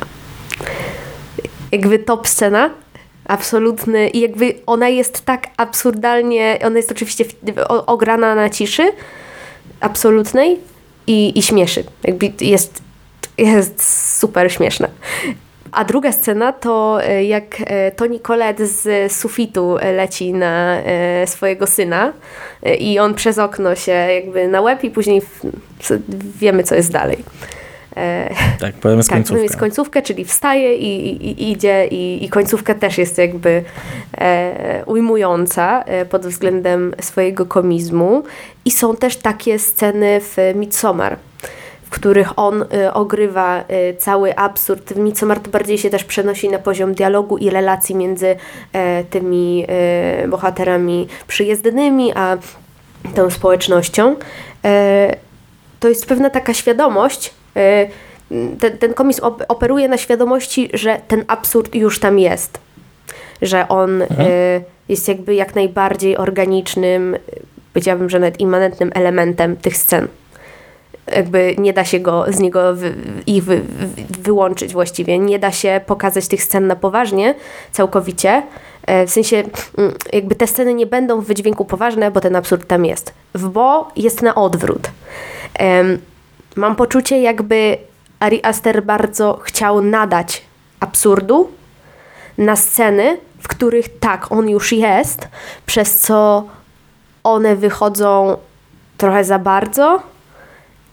[1.71, 2.69] Jakby top scena,
[3.25, 7.25] absolutny i jakby ona jest tak absurdalnie, ona jest oczywiście
[7.67, 8.91] ograna na ciszy
[9.79, 10.59] absolutnej
[11.07, 11.83] i, i śmieszy.
[12.03, 12.81] Jakby jest,
[13.37, 13.83] jest
[14.19, 14.87] super śmieszna.
[15.71, 20.77] A druga scena to e, jak e, Toni Collette z sufitu e, leci na
[21.25, 22.13] swojego syna
[22.79, 25.21] i on przez okno się jakby na łeb i później
[26.39, 27.23] wiemy co jest dalej.
[27.97, 29.43] E, Tak, powiemy z tak, końcówkę.
[29.43, 33.63] jest końcówkę, czyli wstaje i, i, i idzie i, i końcówka też jest jakby
[34.17, 38.23] e, ujmująca e, pod względem swojego komizmu.
[38.65, 41.17] I są też takie sceny w Midsommar,
[41.83, 43.63] w których on e, ogrywa
[43.99, 44.93] cały absurd.
[44.93, 48.35] W Midsommar to bardziej się też przenosi na poziom dialogu i relacji między
[49.09, 49.67] tymi
[50.27, 52.37] bohaterami przyjezdnymi, a
[53.15, 54.15] tą społecznością.
[55.79, 57.33] To jest pewna taka świadomość,
[58.59, 62.59] ten, ten komiks op- operuje na świadomości, że ten absurd już tam jest.
[63.41, 64.07] Że on e,
[64.89, 67.17] jest jakby jak najbardziej organicznym,
[67.73, 70.07] powiedziałabym, że nawet immanentnym elementem tych scen.
[71.15, 72.93] Jakby nie da się go z niego wy,
[73.27, 73.87] ich wy, wy,
[74.23, 75.19] wyłączyć właściwie.
[75.19, 77.35] Nie da się pokazać tych scen na poważnie,
[77.71, 78.43] całkowicie.
[78.87, 79.43] E, W sensie,
[79.77, 83.13] mm, jakby te sceny nie będą w wydźwięku poważne, bo ten absurd tam jest.
[83.35, 84.91] W Bo jest na odwrót.
[85.53, 85.97] Em,
[86.55, 87.77] Mam poczucie, jakby
[88.19, 90.41] Ari Aster bardzo chciał nadać
[90.79, 91.49] absurdu
[92.37, 95.27] na sceny, w których tak, on już jest,
[95.65, 96.47] przez co
[97.23, 98.37] one wychodzą
[98.97, 100.01] trochę za bardzo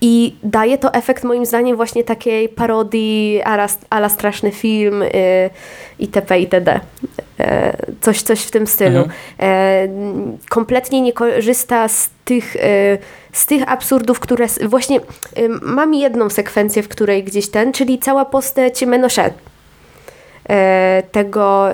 [0.01, 5.51] i daje to efekt moim zdaniem właśnie takiej parodii ala, ala straszny film y,
[5.99, 6.41] itp.
[6.41, 6.81] itd.
[7.41, 8.99] E, coś, coś w tym stylu.
[8.99, 9.11] Mhm.
[9.41, 9.89] E,
[10.49, 12.99] kompletnie nie korzysta z tych, e,
[13.33, 15.01] z tych absurdów, które właśnie
[15.63, 19.35] mam jedną sekwencję, w której gdzieś ten, czyli cała postać Menochet.
[20.49, 21.69] e, tego,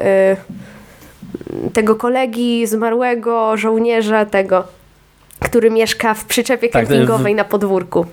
[1.72, 4.64] tego kolegi zmarłego żołnierza, tego,
[5.40, 8.06] który mieszka w przyczepie Tak, kempingowej na podwórku.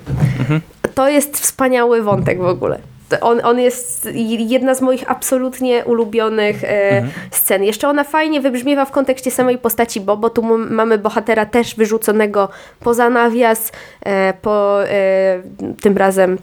[0.96, 2.80] To jest wspaniały wątek w ogóle.
[3.22, 7.64] On, on jest jedna z moich absolutnie ulubionych e, scen.
[7.64, 12.50] Jeszcze ona fajnie wybrzmiewa w kontekście samej postaci Bo, tu mamy bohatera też wyrzuconego
[12.80, 13.72] poza nawias,
[14.06, 15.42] e, po e,
[15.82, 16.38] tym razem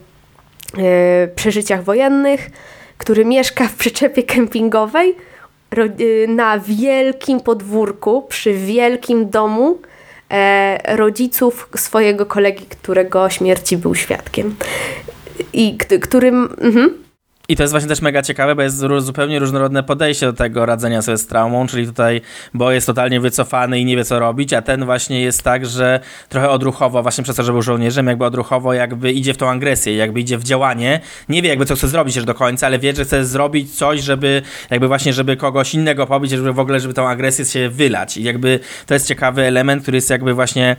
[1.35, 2.51] przeżyciach wojennych,
[2.99, 5.15] który mieszka w przyczepie kempingowej
[6.29, 9.79] na wielkim podwórku, przy wielkim domu
[10.85, 14.57] rodziców swojego kolegi, którego śmierci był świadkiem.
[15.53, 16.49] I którym...
[16.61, 17.09] Mhm.
[17.51, 21.03] I to jest właśnie też mega ciekawe, bo jest zupełnie różnorodne podejście do tego radzenia
[21.03, 22.21] sobie z traumą, czyli tutaj
[22.55, 26.01] Bo jest totalnie wycofany i nie wie co robić, a ten właśnie jest tak, że
[26.29, 29.97] trochę odruchowo, właśnie przez to, że był żołnierzem, jakby odruchowo jakby idzie w tą agresję,
[29.97, 32.95] jakby idzie w działanie, nie wie jakby co chce zrobić już do końca, ale wie,
[32.95, 36.95] że chce zrobić coś, żeby jakby właśnie, żeby kogoś innego pobić, żeby w ogóle, żeby
[36.95, 40.77] tą agresję się wylać i jakby to jest ciekawy element, który jest jakby właśnie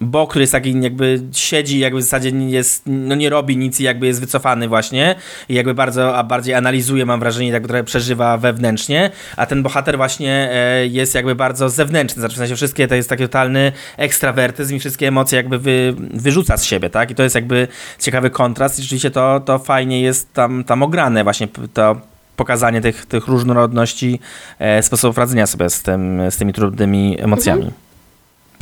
[0.00, 3.84] bo, który jest taki jakby siedzi, jakby w zasadzie jest, no nie robi nic i
[3.84, 5.14] jakby jest wycofany właśnie
[5.48, 9.96] i jakby bardzo, a bardziej analizuje, mam wrażenie, jakby trochę przeżywa wewnętrznie, a ten bohater
[9.96, 14.74] właśnie e, jest jakby bardzo zewnętrzny, znaczy w sensie wszystkie to jest taki totalny ekstrawertyzm
[14.74, 17.10] i wszystkie emocje jakby wy, wyrzuca z siebie, tak?
[17.10, 21.24] I to jest jakby ciekawy kontrast i rzeczywiście to, to fajnie jest tam, tam ograne
[21.24, 22.00] właśnie to
[22.36, 24.20] pokazanie tych, tych różnorodności
[24.58, 27.62] e, sposobów radzenia sobie z, tym, z tymi trudnymi emocjami.
[27.62, 27.89] Więc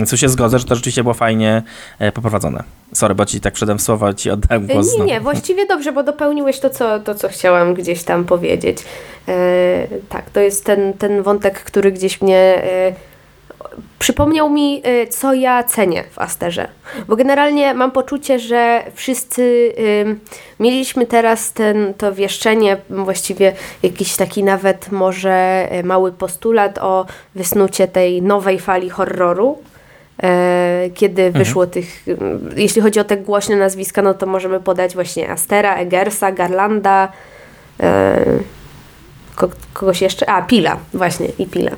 [0.06, 1.62] tu się zgodzę, że to rzeczywiście było fajnie
[1.98, 2.64] e, poprowadzone.
[2.92, 4.86] Sorry, bo ci tak wszedłem w słowo, ci oddałem głos.
[4.86, 5.04] Nie, znowu.
[5.04, 8.78] nie, właściwie dobrze, bo dopełniłeś to, co, to, co chciałam gdzieś tam powiedzieć.
[9.28, 12.92] E, tak, to jest ten, ten wątek, który gdzieś mnie e,
[13.98, 16.68] przypomniał mi, e, co ja cenię w Asterze.
[17.08, 19.72] Bo generalnie mam poczucie, że wszyscy
[20.60, 27.88] mieliśmy teraz ten, to wieszczenie, właściwie jakiś taki nawet może e, mały postulat o wysnucie
[27.88, 29.58] tej nowej fali horroru.
[30.22, 34.94] E, kiedy wyszło tych, mm, jeśli chodzi o te głośne nazwiska, no to możemy podać
[34.94, 37.12] właśnie Astera, Eggersa, Garlanda,
[37.80, 38.24] e,
[39.36, 41.70] ko- kogoś jeszcze, a Pila, właśnie i Pila.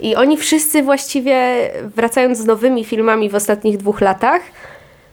[0.00, 4.42] I oni wszyscy właściwie, wracając z nowymi filmami w ostatnich dwóch latach,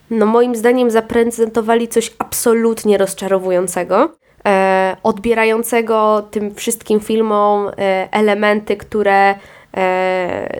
[0.10, 4.12] no moim zdaniem zaprezentowali coś absolutnie rozczarowującego,
[4.46, 7.72] e, odbierającego tym wszystkim filmom
[8.12, 9.36] elementy, które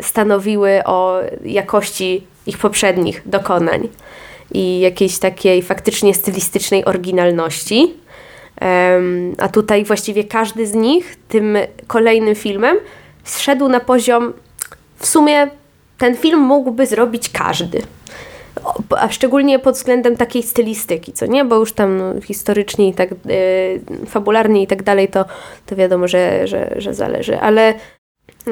[0.02, 3.88] stanowiły o jakości ich poprzednich dokonań
[4.52, 7.94] i jakiejś takiej faktycznie stylistycznej oryginalności.
[9.38, 11.58] A tutaj właściwie każdy z nich tym
[11.88, 12.78] kolejnym filmem
[13.24, 14.34] zszedł na poziom
[14.98, 15.48] w sumie
[15.98, 17.82] ten film mógłby zrobić każdy.
[18.90, 21.46] A szczególnie pod względem takiej stylistyki, co nie?
[21.46, 23.16] Bo już tam no, historycznie i tak, e,
[24.06, 25.26] fabularnie i tak dalej, to,
[25.66, 27.40] to wiadomo, że, że, że zależy.
[27.40, 27.74] Ale,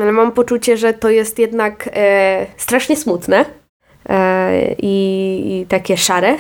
[0.01, 3.45] ale mam poczucie, że to jest jednak e, strasznie smutne
[4.09, 6.37] e, i, i takie szare.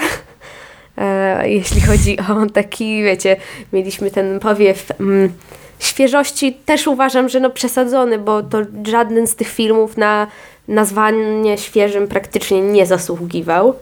[0.97, 3.35] E, jeśli chodzi o taki, wiecie,
[3.73, 5.33] mieliśmy ten powiew mm,
[5.79, 10.27] świeżości, też uważam, że no przesadzony, bo to żaden z tych filmów na
[10.67, 13.73] nazwanie świeżym praktycznie nie zasługiwał.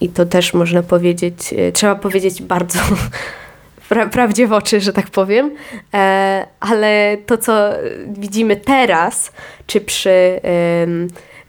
[0.00, 2.78] I to też można powiedzieć, e, trzeba powiedzieć bardzo
[3.90, 5.50] pra, prawdzie w oczy, że tak powiem.
[5.94, 7.70] E, ale to, co
[8.06, 9.32] widzimy teraz,
[9.66, 10.40] czy przy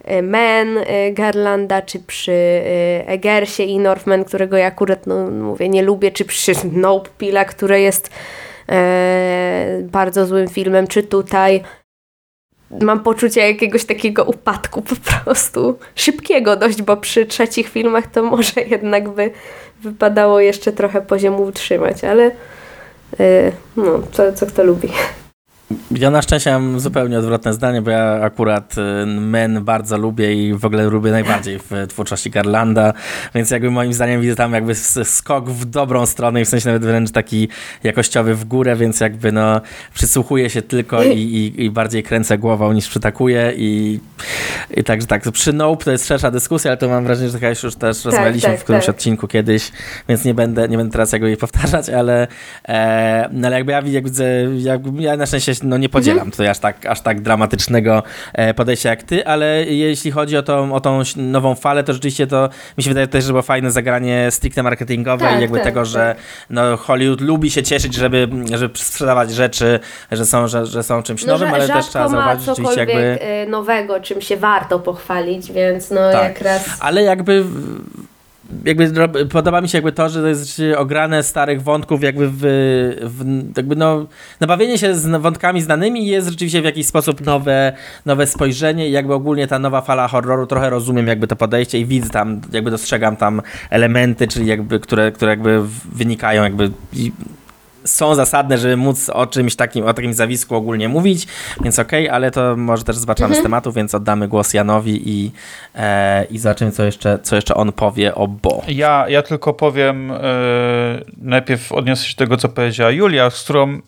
[0.06, 5.70] e, Men e, Garlanda, czy przy e, Eggersie i Northman, którego ja akurat, no, mówię,
[5.70, 8.10] nie lubię, czy przy Nope Pila, które jest
[8.70, 11.62] e, bardzo złym filmem, czy tutaj
[12.82, 15.80] mam poczucie jakiegoś takiego upadku po prostu.
[15.96, 19.32] Szybkiego dość, bo przy trzecich filmach to może jednak by
[19.82, 24.90] wypadało jeszcze trochę poziomu utrzymać, ale yy, no, co, co kto lubi.
[25.92, 30.54] Ja na szczęście mam zupełnie odwrotne zdanie, bo ja akurat y, Men bardzo lubię i
[30.54, 32.94] w ogóle lubię najbardziej w twórczości Garlanda,
[33.36, 36.86] więc jakby moim zdaniem widzę tam jakby skok w dobrą stronę i w sensie nawet
[36.86, 37.48] wręcz taki
[37.84, 39.62] jakościowy w górę, więc jakby no
[39.94, 44.00] przysłuchuję się tylko i, i, i bardziej kręcę głową niż przytakuję i,
[44.78, 45.32] i także tak.
[45.32, 48.50] Przy Nope to jest szersza dyskusja, ale to mam wrażenie, że taka już też rozmawialiśmy
[48.50, 48.96] tak, w którymś tak.
[48.96, 49.72] odcinku kiedyś,
[50.10, 52.28] więc nie będę, nie będę teraz jakby jej powtarzać, ale,
[52.68, 54.26] e, no ale jakby ja jak widzę,
[54.58, 56.32] jakby ja na szczęście no nie podzielam Mhm.
[56.32, 58.04] tutaj aż tak, aż tak dramatycznego
[58.34, 62.28] e, podejścia jak ty, ale jeśli chodzi o tą, o tą nową falę, to rzeczywiście
[62.28, 65.66] to mi się wydaje też, że było fajne zagranie stricte marketingowe Tak, i jakby tak,
[65.66, 66.16] tego, że
[66.50, 69.80] no, Hollywood lubi się cieszyć, żeby, żeby sprzedawać rzeczy,
[70.12, 73.20] że są, że, że są czymś nowym, że ale też trzeba zauważyć rzeczywiście jakby...
[73.46, 76.24] y, nowego, czym się warto pochwalić, więc no Tak.
[76.24, 76.70] jak raz...
[76.80, 77.44] Ale jakby
[78.66, 82.40] jakby podoba mi się jakby to, że to jest ograne starych wątków jakby w,
[83.02, 84.06] w jakby no,
[84.40, 87.74] nabawienie się z wątkami znanymi jest rzeczywiście w jakiś sposób nowe,
[88.06, 91.86] nowe spojrzenie i jakby ogólnie ta nowa fala horroru trochę rozumiem jakby to podejście i
[91.86, 95.62] widzę tam, jakby dostrzegam tam elementy, czyli jakby, które, które jakby
[95.94, 96.72] wynikają jakby
[97.86, 101.28] są zasadne, żeby móc o czymś takim, o takim zawisku ogólnie mówić,
[101.64, 103.42] więc okej, okay, ale to może też zobaczymy mhm.
[103.42, 105.32] z tematu, więc oddamy głos Janowi i,
[105.76, 108.62] e, i zobaczymy, co jeszcze, co jeszcze on powie o Bo.
[108.68, 110.18] Ja, ja tylko powiem, e,
[111.18, 113.82] najpierw odniosę się do tego, co powiedziała Julia, z którą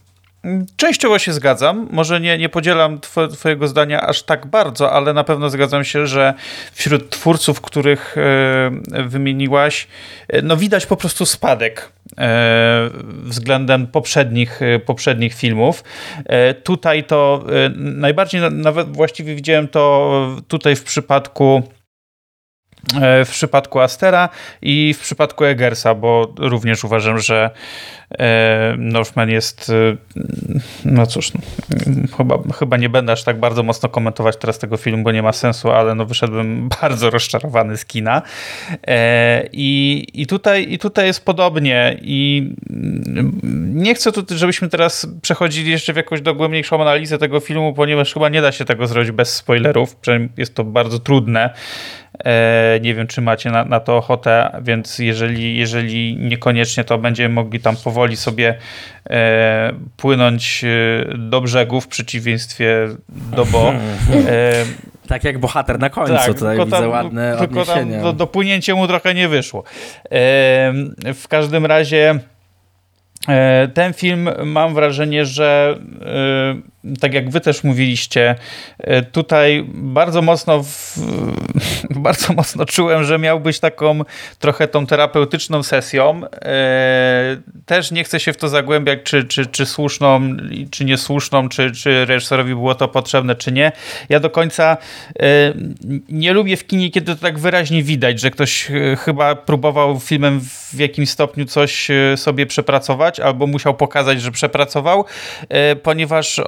[0.75, 1.87] Częściowo się zgadzam.
[1.91, 2.99] Może nie, nie podzielam
[3.33, 6.33] Twojego zdania aż tak bardzo, ale na pewno zgadzam się, że
[6.73, 9.87] wśród twórców, których e, wymieniłaś,
[10.27, 11.91] e, no widać po prostu spadek
[13.05, 15.83] względem poprzednich, poprzednich filmów.
[16.63, 17.45] Tutaj to
[17.75, 21.63] najbardziej, nawet właściwie widziałem to tutaj w przypadku
[23.25, 24.29] w przypadku Astera
[24.61, 27.49] i w przypadku Eggersa, bo również uważam, że
[28.02, 28.02] E,
[28.77, 29.97] Northman jest, e,
[30.85, 31.39] no cóż, no,
[32.17, 35.33] chyba, chyba nie będę aż tak bardzo mocno komentować teraz tego filmu, bo nie ma
[35.33, 38.21] sensu, ale no wyszedłem bardzo rozczarowany z kina.
[38.87, 42.49] E, I, i, tutaj, I tutaj jest podobnie i
[43.73, 48.41] nie chcę żebyśmy teraz przechodzili jeszcze w jakąś dogłębniejszą analizę tego filmu, ponieważ chyba nie
[48.41, 51.53] da się tego zrobić bez spoilerów, przynajmniej jest to bardzo trudne.
[52.81, 57.59] Nie wiem, czy macie na, na to ochotę, więc jeżeli, jeżeli niekoniecznie, to będziemy mogli
[57.59, 58.57] tam powoli powoli sobie
[59.09, 63.73] e, płynąć e, do brzegu w przeciwieństwie do Bo.
[63.73, 64.65] E,
[65.07, 68.87] tak jak bohater na końcu, tak, tutaj widzę tam, ładne tylko tam do, dopłynięcie mu
[68.87, 69.63] trochę nie wyszło.
[69.63, 70.09] E,
[71.13, 72.19] w każdym razie
[73.27, 78.35] e, ten film mam wrażenie, że e, tak jak wy też mówiliście,
[78.79, 80.99] e, tutaj bardzo mocno w,
[82.07, 84.01] bardzo mocno czułem, że miał być taką
[84.39, 86.21] trochę tą terapeutyczną sesją.
[86.35, 90.21] E, też nie chcę się w to zagłębiać, czy, czy, czy słuszną,
[90.71, 93.71] czy niesłuszną, czy, czy reżyserowi było to potrzebne, czy nie.
[94.09, 94.77] Ja do końca
[95.19, 95.53] e,
[96.09, 100.41] nie lubię w kinie, kiedy to tak wyraźnie widać, że ktoś chyba próbował filmem
[100.73, 105.05] w jakimś stopniu coś sobie przepracować, albo musiał pokazać, że przepracował,
[105.83, 106.41] ponieważ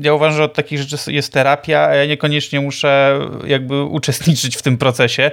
[0.00, 4.62] ja uważam, że od takich rzeczy jest terapia, a ja niekoniecznie muszę jakby uczestniczyć w
[4.62, 5.30] tym procesie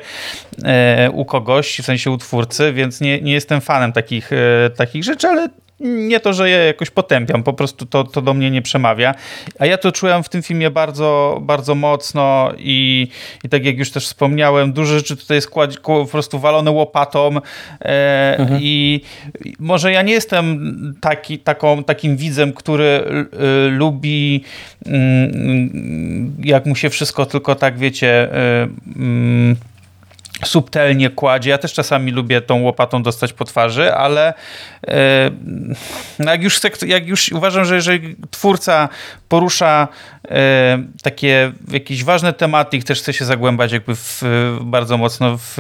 [0.63, 5.03] e, u kogoś, w sensie u twórcy, więc nie, nie jestem fanem takich, e, takich
[5.03, 8.61] rzeczy, ale nie to, że je jakoś potępiam, po prostu to, to do mnie nie
[8.61, 9.15] przemawia.
[9.59, 13.07] A ja to czułem w tym filmie bardzo, bardzo mocno i,
[13.43, 15.49] i tak jak już też wspomniałem, duże rzeczy tutaj jest
[15.83, 17.37] po prostu walone łopatą
[17.81, 18.59] e, mhm.
[18.61, 19.01] i
[19.59, 24.43] może ja nie jestem taki, taką, takim widzem, który y, lubi
[24.87, 24.91] y,
[26.43, 28.29] jak mu się wszystko tylko tak, wiecie...
[29.55, 29.76] Y,
[30.45, 31.49] subtelnie kładzie.
[31.49, 34.33] Ja też czasami lubię tą łopatą dostać po twarzy, ale
[34.87, 35.31] e,
[36.19, 38.89] jak, już jak już uważam, że jeżeli twórca
[39.29, 39.87] porusza
[40.29, 44.23] e, takie jakieś ważne tematy i też chce się zagłębać jakby w,
[44.61, 45.53] bardzo mocno w,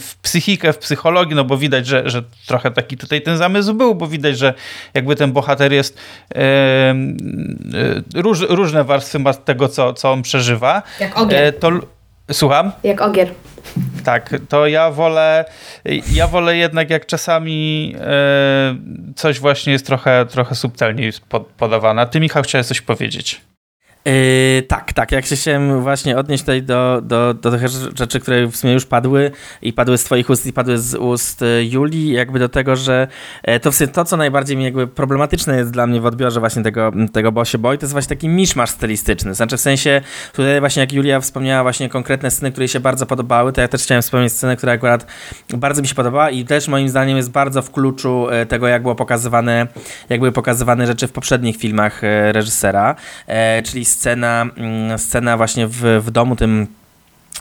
[0.00, 3.94] w psychikę, w psychologię, no bo widać, że, że trochę taki tutaj ten zamysł był,
[3.94, 4.54] bo widać, że
[4.94, 5.98] jakby ten bohater jest
[6.34, 6.94] e,
[8.14, 10.82] róż, różne warstwy ma tego, co, co on przeżywa.
[11.00, 11.52] Jak ogień.
[11.60, 11.70] To,
[12.32, 12.72] Słucham?
[12.84, 13.28] Jak ogier.
[14.04, 15.44] Tak, to ja wolę,
[16.12, 18.76] ja wolę jednak jak czasami e,
[19.16, 21.12] coś właśnie jest trochę, trochę subtelniej
[21.58, 22.06] podawane.
[22.06, 23.40] Ty, Michał, chciałeś coś powiedzieć.
[24.08, 25.12] Yy, tak, tak.
[25.12, 28.86] Jak się chciałem właśnie odnieść tutaj do, do, do tych rzeczy, które w sumie już
[28.86, 29.30] padły
[29.62, 33.08] i padły z twoich ust i padły z ust y, Julii, jakby do tego, że
[33.42, 36.62] e, to w sumie to, co najbardziej jakby problematyczne jest dla mnie w odbiorze właśnie
[36.62, 39.34] tego, tego Bosie Boy, to jest właśnie taki miszmasz stylistyczny.
[39.34, 40.00] Znaczy w sensie,
[40.32, 43.68] tutaj właśnie jak Julia wspomniała właśnie konkretne sceny, które jej się bardzo podobały, to ja
[43.68, 45.06] też chciałem wspomnieć scenę, która akurat
[45.54, 48.82] bardzo mi się podobała i też moim zdaniem jest bardzo w kluczu e, tego, jak
[48.82, 49.66] było pokazywane,
[50.08, 52.94] jak były pokazywane rzeczy w poprzednich filmach e, reżysera,
[53.64, 56.66] czyli scena, mm, scena właśnie w, w domu tym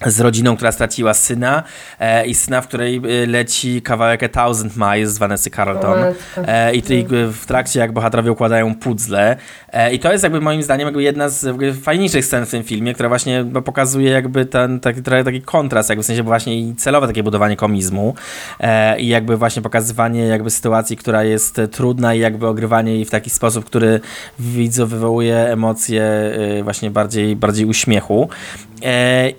[0.05, 1.63] z rodziną, która straciła syna
[1.99, 5.99] e, i syna, w której e, leci kawałek A Thousand Miles z Vanessa Carlton.
[6.47, 9.37] E, i tej, w trakcie jak bohaterowie układają puzzle.
[9.73, 12.93] E, i to jest jakby moim zdaniem jakby jedna z fajniejszych scen w tym filmie,
[12.93, 17.07] która właśnie pokazuje jakby ten taki, trochę taki kontrast, jakby w sensie właśnie i celowe
[17.07, 18.15] takie budowanie komizmu
[18.59, 23.09] e, i jakby właśnie pokazywanie jakby sytuacji, która jest trudna i jakby ogrywanie jej w
[23.09, 23.99] taki sposób, który
[24.39, 28.29] w widzu wywołuje emocje e, właśnie bardziej, bardziej uśmiechu.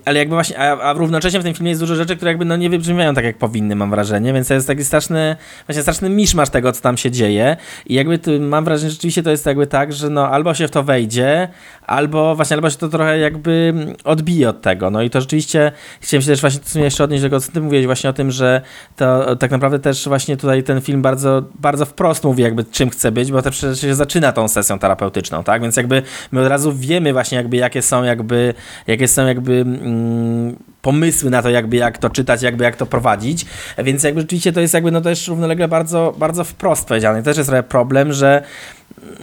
[0.05, 2.45] ale jakby właśnie właśnie, a, a równocześnie w tym filmie jest dużo rzeczy, które jakby
[2.45, 5.37] no nie wybrzmiewają tak, jak powinny, mam wrażenie, więc to jest taki straszny,
[5.67, 7.57] właśnie straszny miszmasz tego, co tam się dzieje.
[7.87, 10.69] I jakby tu, mam wrażenie, że rzeczywiście to jest jakby tak, że no albo się
[10.69, 11.49] w to wejdzie,
[11.89, 13.75] albo właśnie, albo się to trochę jakby
[14.05, 17.23] odbije od tego, no i to rzeczywiście, chciałem się też właśnie w sumie jeszcze odnieść
[17.23, 18.61] do tego, co ty mówiłeś właśnie o tym, że
[18.97, 23.13] to tak naprawdę też właśnie tutaj ten film bardzo, bardzo wprost mówi jakby czym chce
[23.13, 26.73] być, bo to przecież się zaczyna tą sesją terapeutyczną, tak, więc jakby my od razu
[26.73, 28.55] wiemy właśnie jakby jakie są jakby,
[28.87, 33.47] jakie są jakby mm, pomysły na to jakby jak to czytać, jakby jak to prowadzić,
[33.79, 37.23] więc jakby rzeczywiście to jest jakby no też równolegle bardzo, bardzo wprost powiedziane.
[37.23, 38.43] Też jest trochę problem, że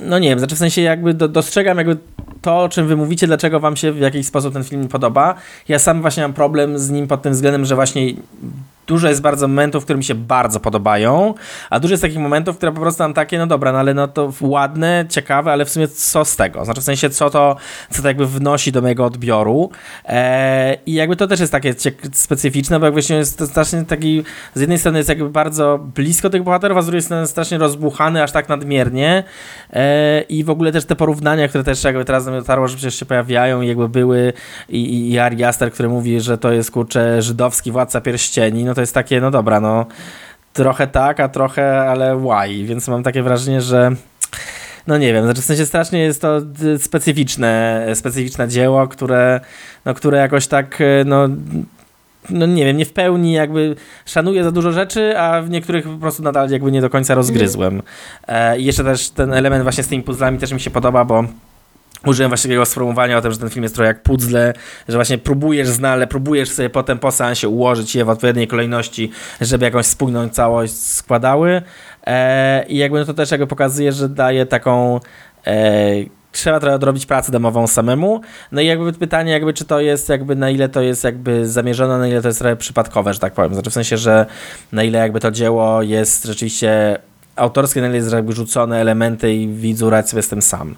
[0.01, 1.97] no nie wiem, znaczy w sensie jakby do, dostrzegam jakby
[2.45, 5.35] to, o czym wy mówicie, dlaczego wam się w jakiś sposób ten film podoba.
[5.67, 8.13] Ja sam właśnie mam problem z nim pod tym względem, że właśnie
[8.87, 11.33] dużo jest bardzo momentów, które mi się bardzo podobają,
[11.69, 14.07] a dużo jest takich momentów, które po prostu mam takie, no dobra, no ale no
[14.07, 16.65] to ładne, ciekawe, ale w sumie co z tego?
[16.65, 17.55] Znaczy w sensie, co to,
[17.89, 19.69] co to jakby wnosi do mojego odbioru
[20.05, 21.73] eee, i jakby to też jest takie
[22.13, 24.23] specyficzne, bo jakby się jest strasznie taki,
[24.53, 28.23] z jednej strony jest jakby bardzo blisko tych bohaterów, a z drugiej strony strasznie rozbuchany
[28.23, 29.23] aż tak nadmiernie
[29.73, 32.75] eee, i w ogóle też te porównania, które też jakby teraz do mnie dotarło, że
[32.75, 34.33] przecież się pojawiają i jakby były
[34.69, 38.81] i, i Ari Aster, który mówi, że to jest kurczę żydowski władca pierścieni, no to
[38.81, 39.85] jest takie, no dobra, no
[40.53, 43.91] trochę tak, a trochę, ale why, więc mam takie wrażenie, że
[44.87, 46.41] no nie wiem, znaczy w sensie strasznie jest to
[46.77, 49.39] specyficzne, specyficzne dzieło, które,
[49.85, 51.27] no, które jakoś tak, no,
[52.29, 55.97] no nie wiem, nie w pełni jakby szanuję za dużo rzeczy, a w niektórych po
[55.97, 57.81] prostu nadal jakby nie do końca rozgryzłem.
[58.27, 61.23] E, I jeszcze też ten element właśnie z tymi puzzlami też mi się podoba, bo
[62.05, 64.53] użyłem właśnie takiego sformułowania o tym, że ten film jest trochę jak puzzle,
[64.87, 69.65] że właśnie próbujesz znale, próbujesz sobie potem po seansie ułożyć je w odpowiedniej kolejności, żeby
[69.65, 71.61] jakąś spójną całość składały.
[72.07, 74.99] E, I jakby to też jakby pokazuje, że daje taką
[75.47, 78.21] e, trzeba trochę odrobić pracę domową samemu.
[78.51, 81.97] No i jakby pytanie, jakby czy to jest jakby na ile to jest jakby zamierzone,
[81.97, 83.53] na ile to jest trochę przypadkowe, że tak powiem.
[83.53, 84.25] Znaczy w sensie, że
[84.71, 86.97] na ile jakby to dzieło jest rzeczywiście
[87.35, 89.89] autorskie na jest rzucone elementy i widzu
[90.21, 90.75] z tym sam.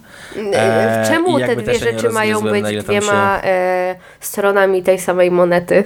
[0.53, 3.47] E, Czemu te dwie rzeczy mają być dwiema się...
[3.47, 5.83] e, stronami tej samej monety?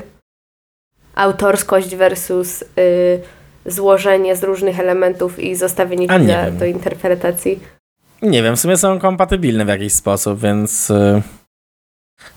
[1.15, 2.65] Autorskość versus y,
[3.65, 6.07] złożenie z różnych elementów i zostawienie
[6.51, 7.59] do interpretacji.
[8.21, 10.89] Nie wiem, w sumie są kompatybilne w jakiś sposób, więc...
[10.89, 11.21] Y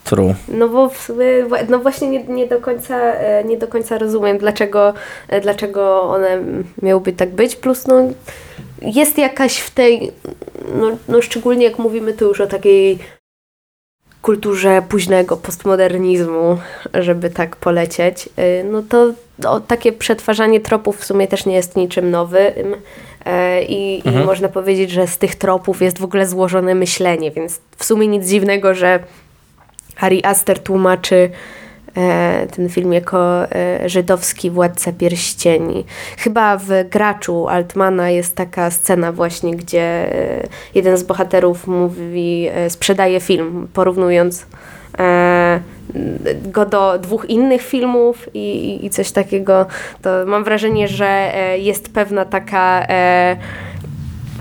[0.04, 0.34] True.
[0.48, 1.26] No bo w sumie,
[1.68, 4.94] no właśnie nie, nie, do końca, e, nie do końca rozumiem, dlaczego,
[5.28, 6.42] e, dlaczego one
[6.82, 7.56] miałyby tak być.
[7.56, 7.94] Plus no,
[8.82, 10.12] jest jakaś w tej,
[10.74, 12.98] no, no szczególnie jak mówimy tu już o takiej
[14.22, 16.58] kulturze późnego postmodernizmu,
[16.94, 21.76] żeby tak polecieć, e, no to no, takie przetwarzanie tropów w sumie też nie jest
[21.76, 22.76] niczym nowym.
[23.68, 24.22] I, mhm.
[24.22, 28.08] I można powiedzieć, że z tych tropów jest w ogóle złożone myślenie, więc w sumie
[28.08, 29.00] nic dziwnego, że
[29.94, 31.30] Harry Aster tłumaczy
[31.96, 35.84] e, ten film jako e, żydowski władca pierścieni.
[36.18, 43.20] Chyba w Graczu Altmana jest taka scena właśnie, gdzie e, jeden z bohaterów mówi, sprzedaje
[43.20, 44.46] film, porównując
[46.42, 49.66] go do dwóch innych filmów i, i coś takiego,
[50.02, 52.86] to mam wrażenie, że jest pewna taka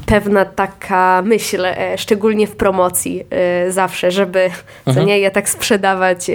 [0.06, 4.50] pewna taka myśl, e, szczególnie w promocji e, zawsze, żeby
[4.86, 5.08] co mhm.
[5.08, 6.34] nie, je tak sprzedawać e,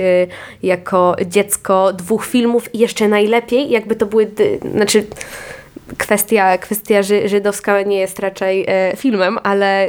[0.62, 4.30] jako dziecko dwóch filmów i jeszcze najlepiej, jakby to były,
[4.74, 5.06] znaczy
[5.98, 8.66] kwestia, kwestia żydowska nie jest raczej
[8.96, 9.88] filmem, ale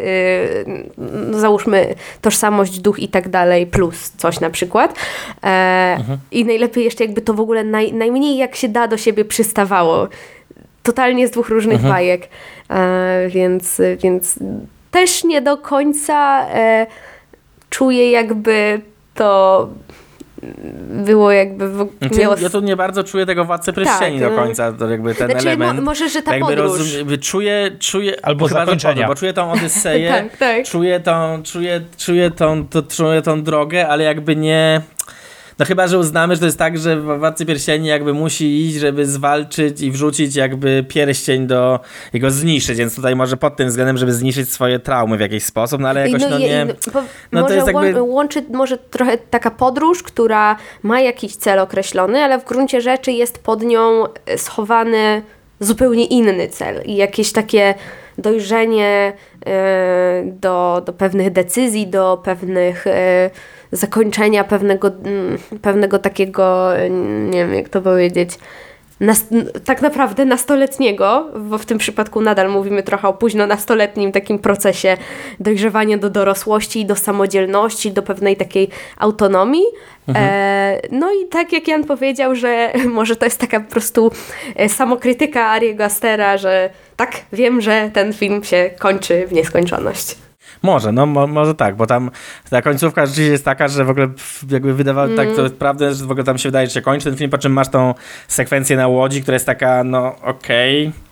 [0.98, 4.96] no załóżmy tożsamość, duch i tak dalej, plus coś na przykład.
[5.98, 6.18] Mhm.
[6.32, 10.08] I najlepiej jeszcze jakby to w ogóle naj, najmniej jak się da do siebie przystawało
[10.84, 11.94] totalnie z dwóch różnych mhm.
[11.94, 12.30] bajek,
[13.28, 14.40] więc, więc
[14.92, 16.88] też nie do końca e,
[17.70, 18.82] czuję jakby
[19.14, 19.70] to
[20.90, 21.70] było jakby...
[21.70, 22.36] W, znaczy, miało...
[22.42, 25.48] Ja tu nie bardzo czuję tego Władcy Pierścieni tak, do końca, to jakby ten znaczy,
[25.48, 25.80] element.
[25.80, 26.80] Mo może, że ta jakby podróż.
[26.80, 29.08] Rozum, czuję, czuję, albo chyba, zakończenia.
[29.08, 30.66] bo czuję tą Odyseję, tak, tak.
[30.66, 34.82] Czuję, tą, czuję, czuję, tą, to, czuję tą drogę, ale jakby nie...
[35.60, 39.06] No chyba, że uznamy, że to jest tak, że Władcy Pierścieni jakby musi iść, żeby
[39.06, 41.80] zwalczyć i wrzucić jakby pierścień do
[42.14, 45.82] jego zniszczyć, więc tutaj może pod tym względem, żeby zniszczyć swoje traumy w jakiś sposób,
[45.82, 46.66] no ale jakoś no, no nie...
[46.66, 48.02] No, no to jest jakby...
[48.02, 53.44] łączy może trochę taka podróż, która ma jakiś cel określony, ale w gruncie rzeczy jest
[53.44, 54.04] pod nią
[54.38, 55.22] schowany
[55.60, 57.76] zupełnie inny cel i jakieś takie
[58.18, 59.14] dojrzenie
[59.46, 63.30] e, do, do pewnych decyzji, do pewnych e,
[63.72, 66.70] zakończenia pewnego, mm, pewnego takiego,
[67.30, 68.38] nie wiem jak to powiedzieć,
[69.00, 69.26] nas,
[69.66, 74.98] tak naprawdę nastoletniego, bo w tym przypadku nadal mówimy trochę o późno nastoletnim takim procesie
[75.40, 79.66] dojrzewania do dorosłości, do samodzielności, do pewnej takiej autonomii.
[80.08, 80.28] Mhm.
[80.30, 84.12] E, no i tak jak Jan powiedział, że może to jest taka po prostu
[84.56, 90.29] e, samokrytyka Ariego Astera, że tak, wiem, że ten film się kończy w nieskończoność.
[90.62, 92.12] Może, no mo, może tak, bo tam
[92.50, 94.08] ta końcówka rzeczywiście jest taka, że w ogóle
[94.52, 95.18] jakby wydawało mm.
[95.18, 97.32] tak, to jest prawda, że w ogóle tam się wydaje, że się kończy ten film,
[97.32, 97.94] po czym masz tą
[98.28, 101.10] sekwencję na łodzi, która jest taka, no okej, okay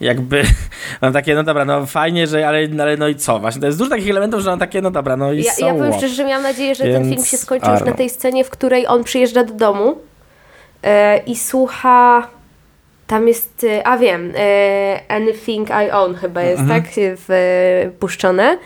[0.00, 0.42] jakby
[1.02, 3.38] mam takie, no dobra, no fajnie, że, ale, ale no i co?
[3.38, 5.66] Właśnie to jest dużo takich elementów, że mam takie, no dobra, no i Ja, so
[5.66, 6.96] ja powiem szczerze, że miałam nadzieję, że Więc...
[6.96, 9.98] ten film się skończy już na tej scenie, w której on przyjeżdża do domu
[10.82, 12.28] e, i słucha
[13.06, 16.82] tam jest, e, a wiem, e, Anything I Own chyba jest, mhm.
[16.82, 16.92] tak?
[17.96, 18.58] Wpuszczone.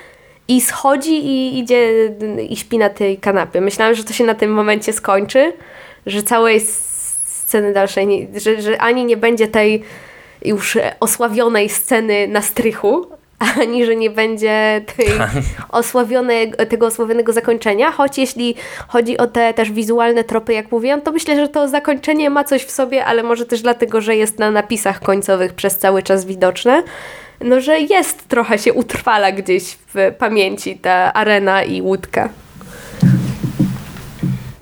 [0.48, 2.14] I schodzi i idzie
[2.48, 3.60] i śpi na tej kanapie.
[3.60, 5.52] Myślałam, że to się na tym momencie skończy,
[6.06, 9.82] że całej sceny dalszej, nie, że, że ani nie będzie tej
[10.44, 13.06] już osławionej sceny na strychu,
[13.60, 16.68] ani że nie będzie tej tak.
[16.68, 18.54] tego osławionego zakończenia, choć jeśli
[18.88, 22.64] chodzi o te też wizualne tropy, jak mówiłam, to myślę, że to zakończenie ma coś
[22.64, 26.82] w sobie, ale może też dlatego, że jest na napisach końcowych przez cały czas widoczne,
[27.40, 32.28] no że jest trochę się utrwala gdzieś w pamięci ta arena i łódka.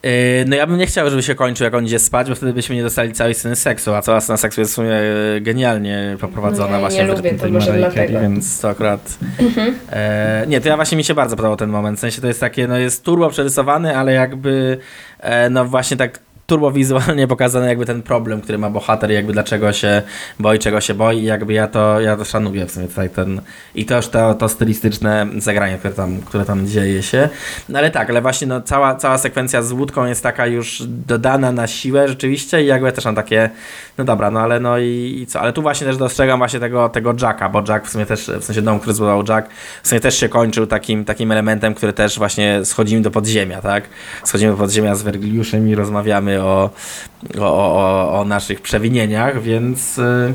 [0.03, 0.11] Yy,
[0.47, 2.75] no ja bym nie chciał, żeby się kończył, jak on idzie spać, bo wtedy byśmy
[2.75, 6.73] nie dostali całej sceny seksu, a cała scena seksu jest w sumie e, genialnie poprowadzona
[6.73, 8.21] no, właśnie nie lubię, to może dlatego.
[8.21, 9.19] więc to akurat...
[9.39, 9.75] Mhm.
[9.93, 12.41] E, nie, to ja właśnie mi się bardzo podobał ten moment, w sensie to jest
[12.41, 14.79] takie, no jest turbo przerysowany, ale jakby
[15.21, 16.19] e, no właśnie tak
[16.51, 20.03] turbowizualnie pokazany jakby ten problem, który ma bohater jakby dlaczego się
[20.39, 23.41] boi, czego się boi i jakby ja to, ja to szanuję w sumie tutaj ten
[23.75, 27.29] i też to, to stylistyczne zagranie, które tam, które tam dzieje się.
[27.69, 31.53] No ale tak, ale właśnie no, cała, cała sekwencja z łódką jest taka już dodana
[31.53, 33.51] na siłę rzeczywiście i jakby ja też mam takie,
[33.99, 36.89] no dobra, no ale no i, i co, ale tu właśnie też dostrzegam właśnie tego,
[36.89, 39.49] tego Jacka, bo Jack w sumie też, w sensie dom, który zbudował Jack,
[39.83, 43.85] w sumie też się kończył takim, takim elementem, który też właśnie schodzimy do podziemia, tak?
[44.25, 46.71] Schodzimy do podziemia z Wergiliuszem i rozmawiamy o,
[47.39, 50.33] o, o, o naszych przewinieniach, więc y,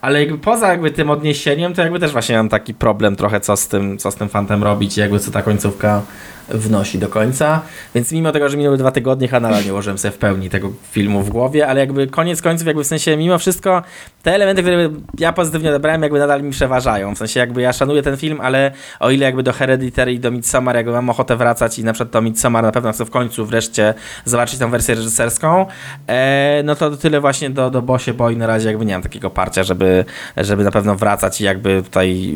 [0.00, 3.56] ale jakby poza jakby tym odniesieniem, to jakby też właśnie mam taki problem trochę, co
[3.56, 6.02] z tym, co z tym fantem robić, jakby co ta końcówka
[6.48, 7.60] wnosi do końca.
[7.94, 11.22] Więc mimo tego, że minęły dwa tygodnie, nadal nie ułożyłem sobie w pełni tego filmu
[11.22, 13.82] w głowie, ale jakby koniec końców, jakby w sensie mimo wszystko
[14.22, 17.14] te elementy, które ja pozytywnie odebrałem, jakby nadal mi przeważają.
[17.14, 20.30] W sensie jakby ja szanuję ten film, ale o ile jakby do Hereditary i do
[20.30, 23.46] Midsommar jakby mam ochotę wracać i na przykład do Midsommar na pewno chcę w końcu
[23.46, 25.66] wreszcie zobaczyć tą wersję reżyserską,
[26.06, 29.30] e, no to tyle właśnie do, do Bosie Boy na razie jakby nie mam takiego
[29.30, 30.04] parcia, żeby,
[30.36, 32.34] żeby na pewno wracać i jakby tutaj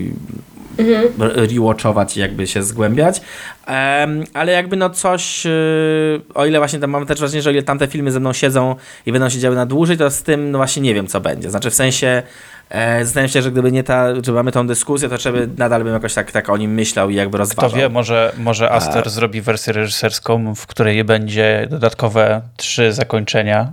[0.79, 1.33] mhm.
[1.49, 3.21] rewatchować i jakby się zgłębiać.
[3.69, 7.53] Um, ale jakby no coś, yy, o ile właśnie tam mam też wrażenie, że o
[7.53, 8.77] ile tamte filmy ze mną siedzą
[9.07, 11.51] i będą siedziały na dłużej, to z tym no właśnie nie wiem, co będzie.
[11.51, 12.23] Znaczy w sensie
[12.71, 15.93] e, zastanawiam się, że gdyby nie ta, że mamy tą dyskusję, to trzeba nadal bym
[15.93, 17.71] jakoś tak, tak o nim myślał i jakby rozważał.
[17.71, 19.11] Kto wie, może, może Aster A...
[19.11, 23.73] zrobi wersję reżyserską, w której będzie dodatkowe trzy zakończenia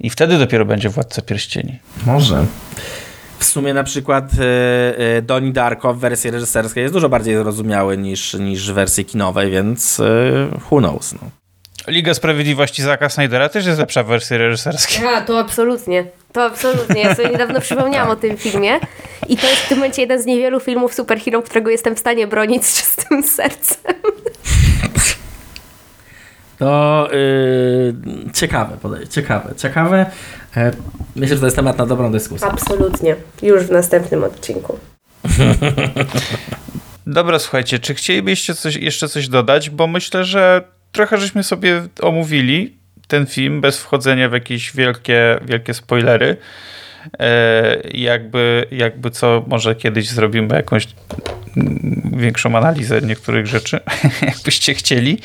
[0.00, 1.78] i wtedy dopiero będzie Władca Pierścieni.
[2.06, 2.44] Może.
[3.38, 4.36] W sumie na przykład y,
[5.18, 9.50] y, Donnie Darko w wersji reżyserskiej jest dużo bardziej zrozumiały niż, niż w wersji kinowej,
[9.50, 11.12] więc y, who knows.
[11.12, 11.30] No.
[11.88, 15.06] Liga Sprawiedliwości Zaka Snydera też jest lepsza w wersji reżyserskiej.
[15.06, 16.04] A, to absolutnie.
[16.32, 17.00] To absolutnie.
[17.02, 18.80] Ja sobie niedawno przypomniałam o tym filmie
[19.28, 22.26] i to jest w tym momencie jeden z niewielu filmów superhero, którego jestem w stanie
[22.26, 23.94] bronić z czystym sercem.
[26.64, 30.06] To yy, ciekawe podejście, ciekawe, ciekawe.
[31.16, 32.46] Myślę, że to jest temat na dobrą dyskusję.
[32.46, 33.16] Absolutnie.
[33.42, 34.78] Już w następnym odcinku.
[37.06, 39.70] Dobra, słuchajcie, czy chcielibyście coś, jeszcze coś dodać?
[39.70, 40.62] Bo myślę, że
[40.92, 42.76] trochę żeśmy sobie omówili
[43.08, 46.36] ten film bez wchodzenia w jakieś wielkie, wielkie spoilery.
[47.18, 50.86] E, jakby, jakby co, może kiedyś zrobimy jakąś
[52.12, 53.80] większą analizę niektórych rzeczy,
[54.22, 55.18] jakbyście chcieli.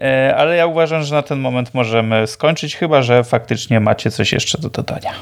[0.00, 4.32] E, ale ja uważam, że na ten moment możemy skończyć, chyba że faktycznie macie coś
[4.32, 5.12] jeszcze do dodania.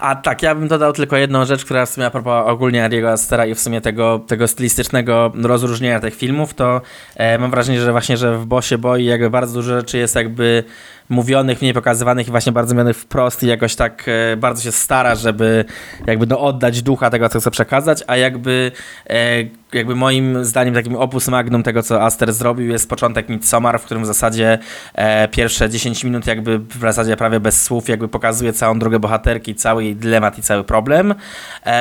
[0.00, 3.10] A tak, ja bym dodał tylko jedną rzecz, która w sumie a propos ogólnie Ariego
[3.10, 6.80] Astera i w sumie tego, tego stylistycznego rozróżnienia tych filmów, to
[7.16, 10.64] e, mam wrażenie, że właśnie, że w Bosie Boi jakby bardzo dużo rzeczy jest jakby
[11.12, 15.14] mówionych, mniej pokazywanych i właśnie bardzo mówionych wprost i jakoś tak e, bardzo się stara,
[15.14, 15.64] żeby
[16.06, 18.72] jakby no oddać ducha tego, co chce przekazać, a jakby
[19.10, 23.84] e, jakby moim zdaniem takim opus magnum tego, co Aster zrobił jest początek Midsommar, w
[23.84, 24.58] którym w zasadzie
[24.94, 29.54] e, pierwsze 10 minut jakby w zasadzie prawie bez słów jakby pokazuje całą drogę bohaterki,
[29.54, 31.14] cały jej dylemat i cały problem.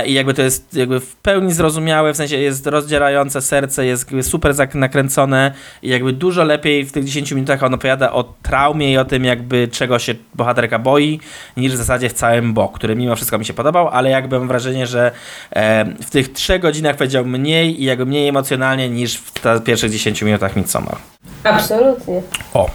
[0.05, 4.55] I jakby to jest jakby w pełni zrozumiałe, w sensie jest rozdzierające serce, jest super
[4.73, 5.51] nakręcone
[5.81, 9.20] i jakby dużo lepiej w tych 10 minutach on opowiada o traumie i o tym
[9.25, 11.19] jakby czego się bohaterka boi,
[11.57, 14.47] niż w zasadzie w całym Bo, który mimo wszystko mi się podobał, ale jakby mam
[14.47, 15.11] wrażenie, że
[15.51, 20.21] e, w tych 3 godzinach powiedział mniej i jakby mniej emocjonalnie niż w pierwszych 10
[20.21, 20.95] minutach Midsommar.
[21.43, 22.21] Absolutnie.
[22.53, 22.69] O.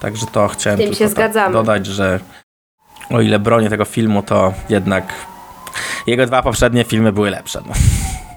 [0.00, 1.52] Także to chciałem tym się tak zgadzamy.
[1.52, 2.20] dodać, że
[3.10, 5.14] o ile bronię tego filmu, to jednak
[6.06, 7.60] jego dwa poprzednie filmy były lepsze.
[7.66, 7.72] No.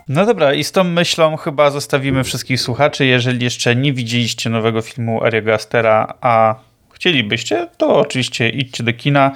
[0.08, 3.06] No dobra, i z tą myślą chyba zostawimy wszystkich słuchaczy.
[3.06, 6.56] Jeżeli jeszcze nie widzieliście nowego filmu Ariego Astera, a
[7.00, 9.32] chcielibyście, to oczywiście idźcie do kina.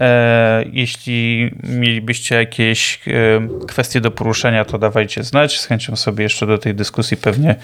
[0.00, 5.60] E, jeśli mielibyście jakieś e, kwestie do poruszenia, to dawajcie znać.
[5.60, 7.54] Z chęcią sobie jeszcze do tej dyskusji pewnie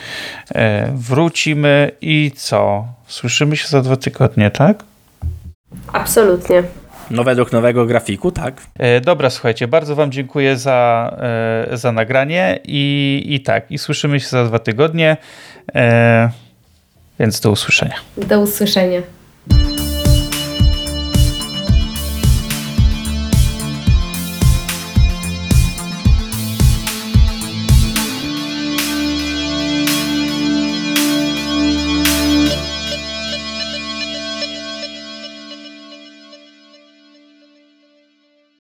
[0.55, 1.91] e, wrócimy.
[2.01, 2.87] I co?
[3.07, 4.85] Słyszymy się za dwa tygodnie, tak?
[5.93, 6.63] Absolutnie.
[7.11, 8.63] no według nowego grafiku, tak.
[8.79, 11.11] E, Dobra, słuchajcie, bardzo Wam dziękuję za,
[11.73, 15.17] e, za nagranie i, i tak, i słyszymy się za dwa tygodnie,
[15.75, 16.31] e,
[17.21, 17.97] więc do usłyszenia.
[18.17, 19.03] Do usłyszenia.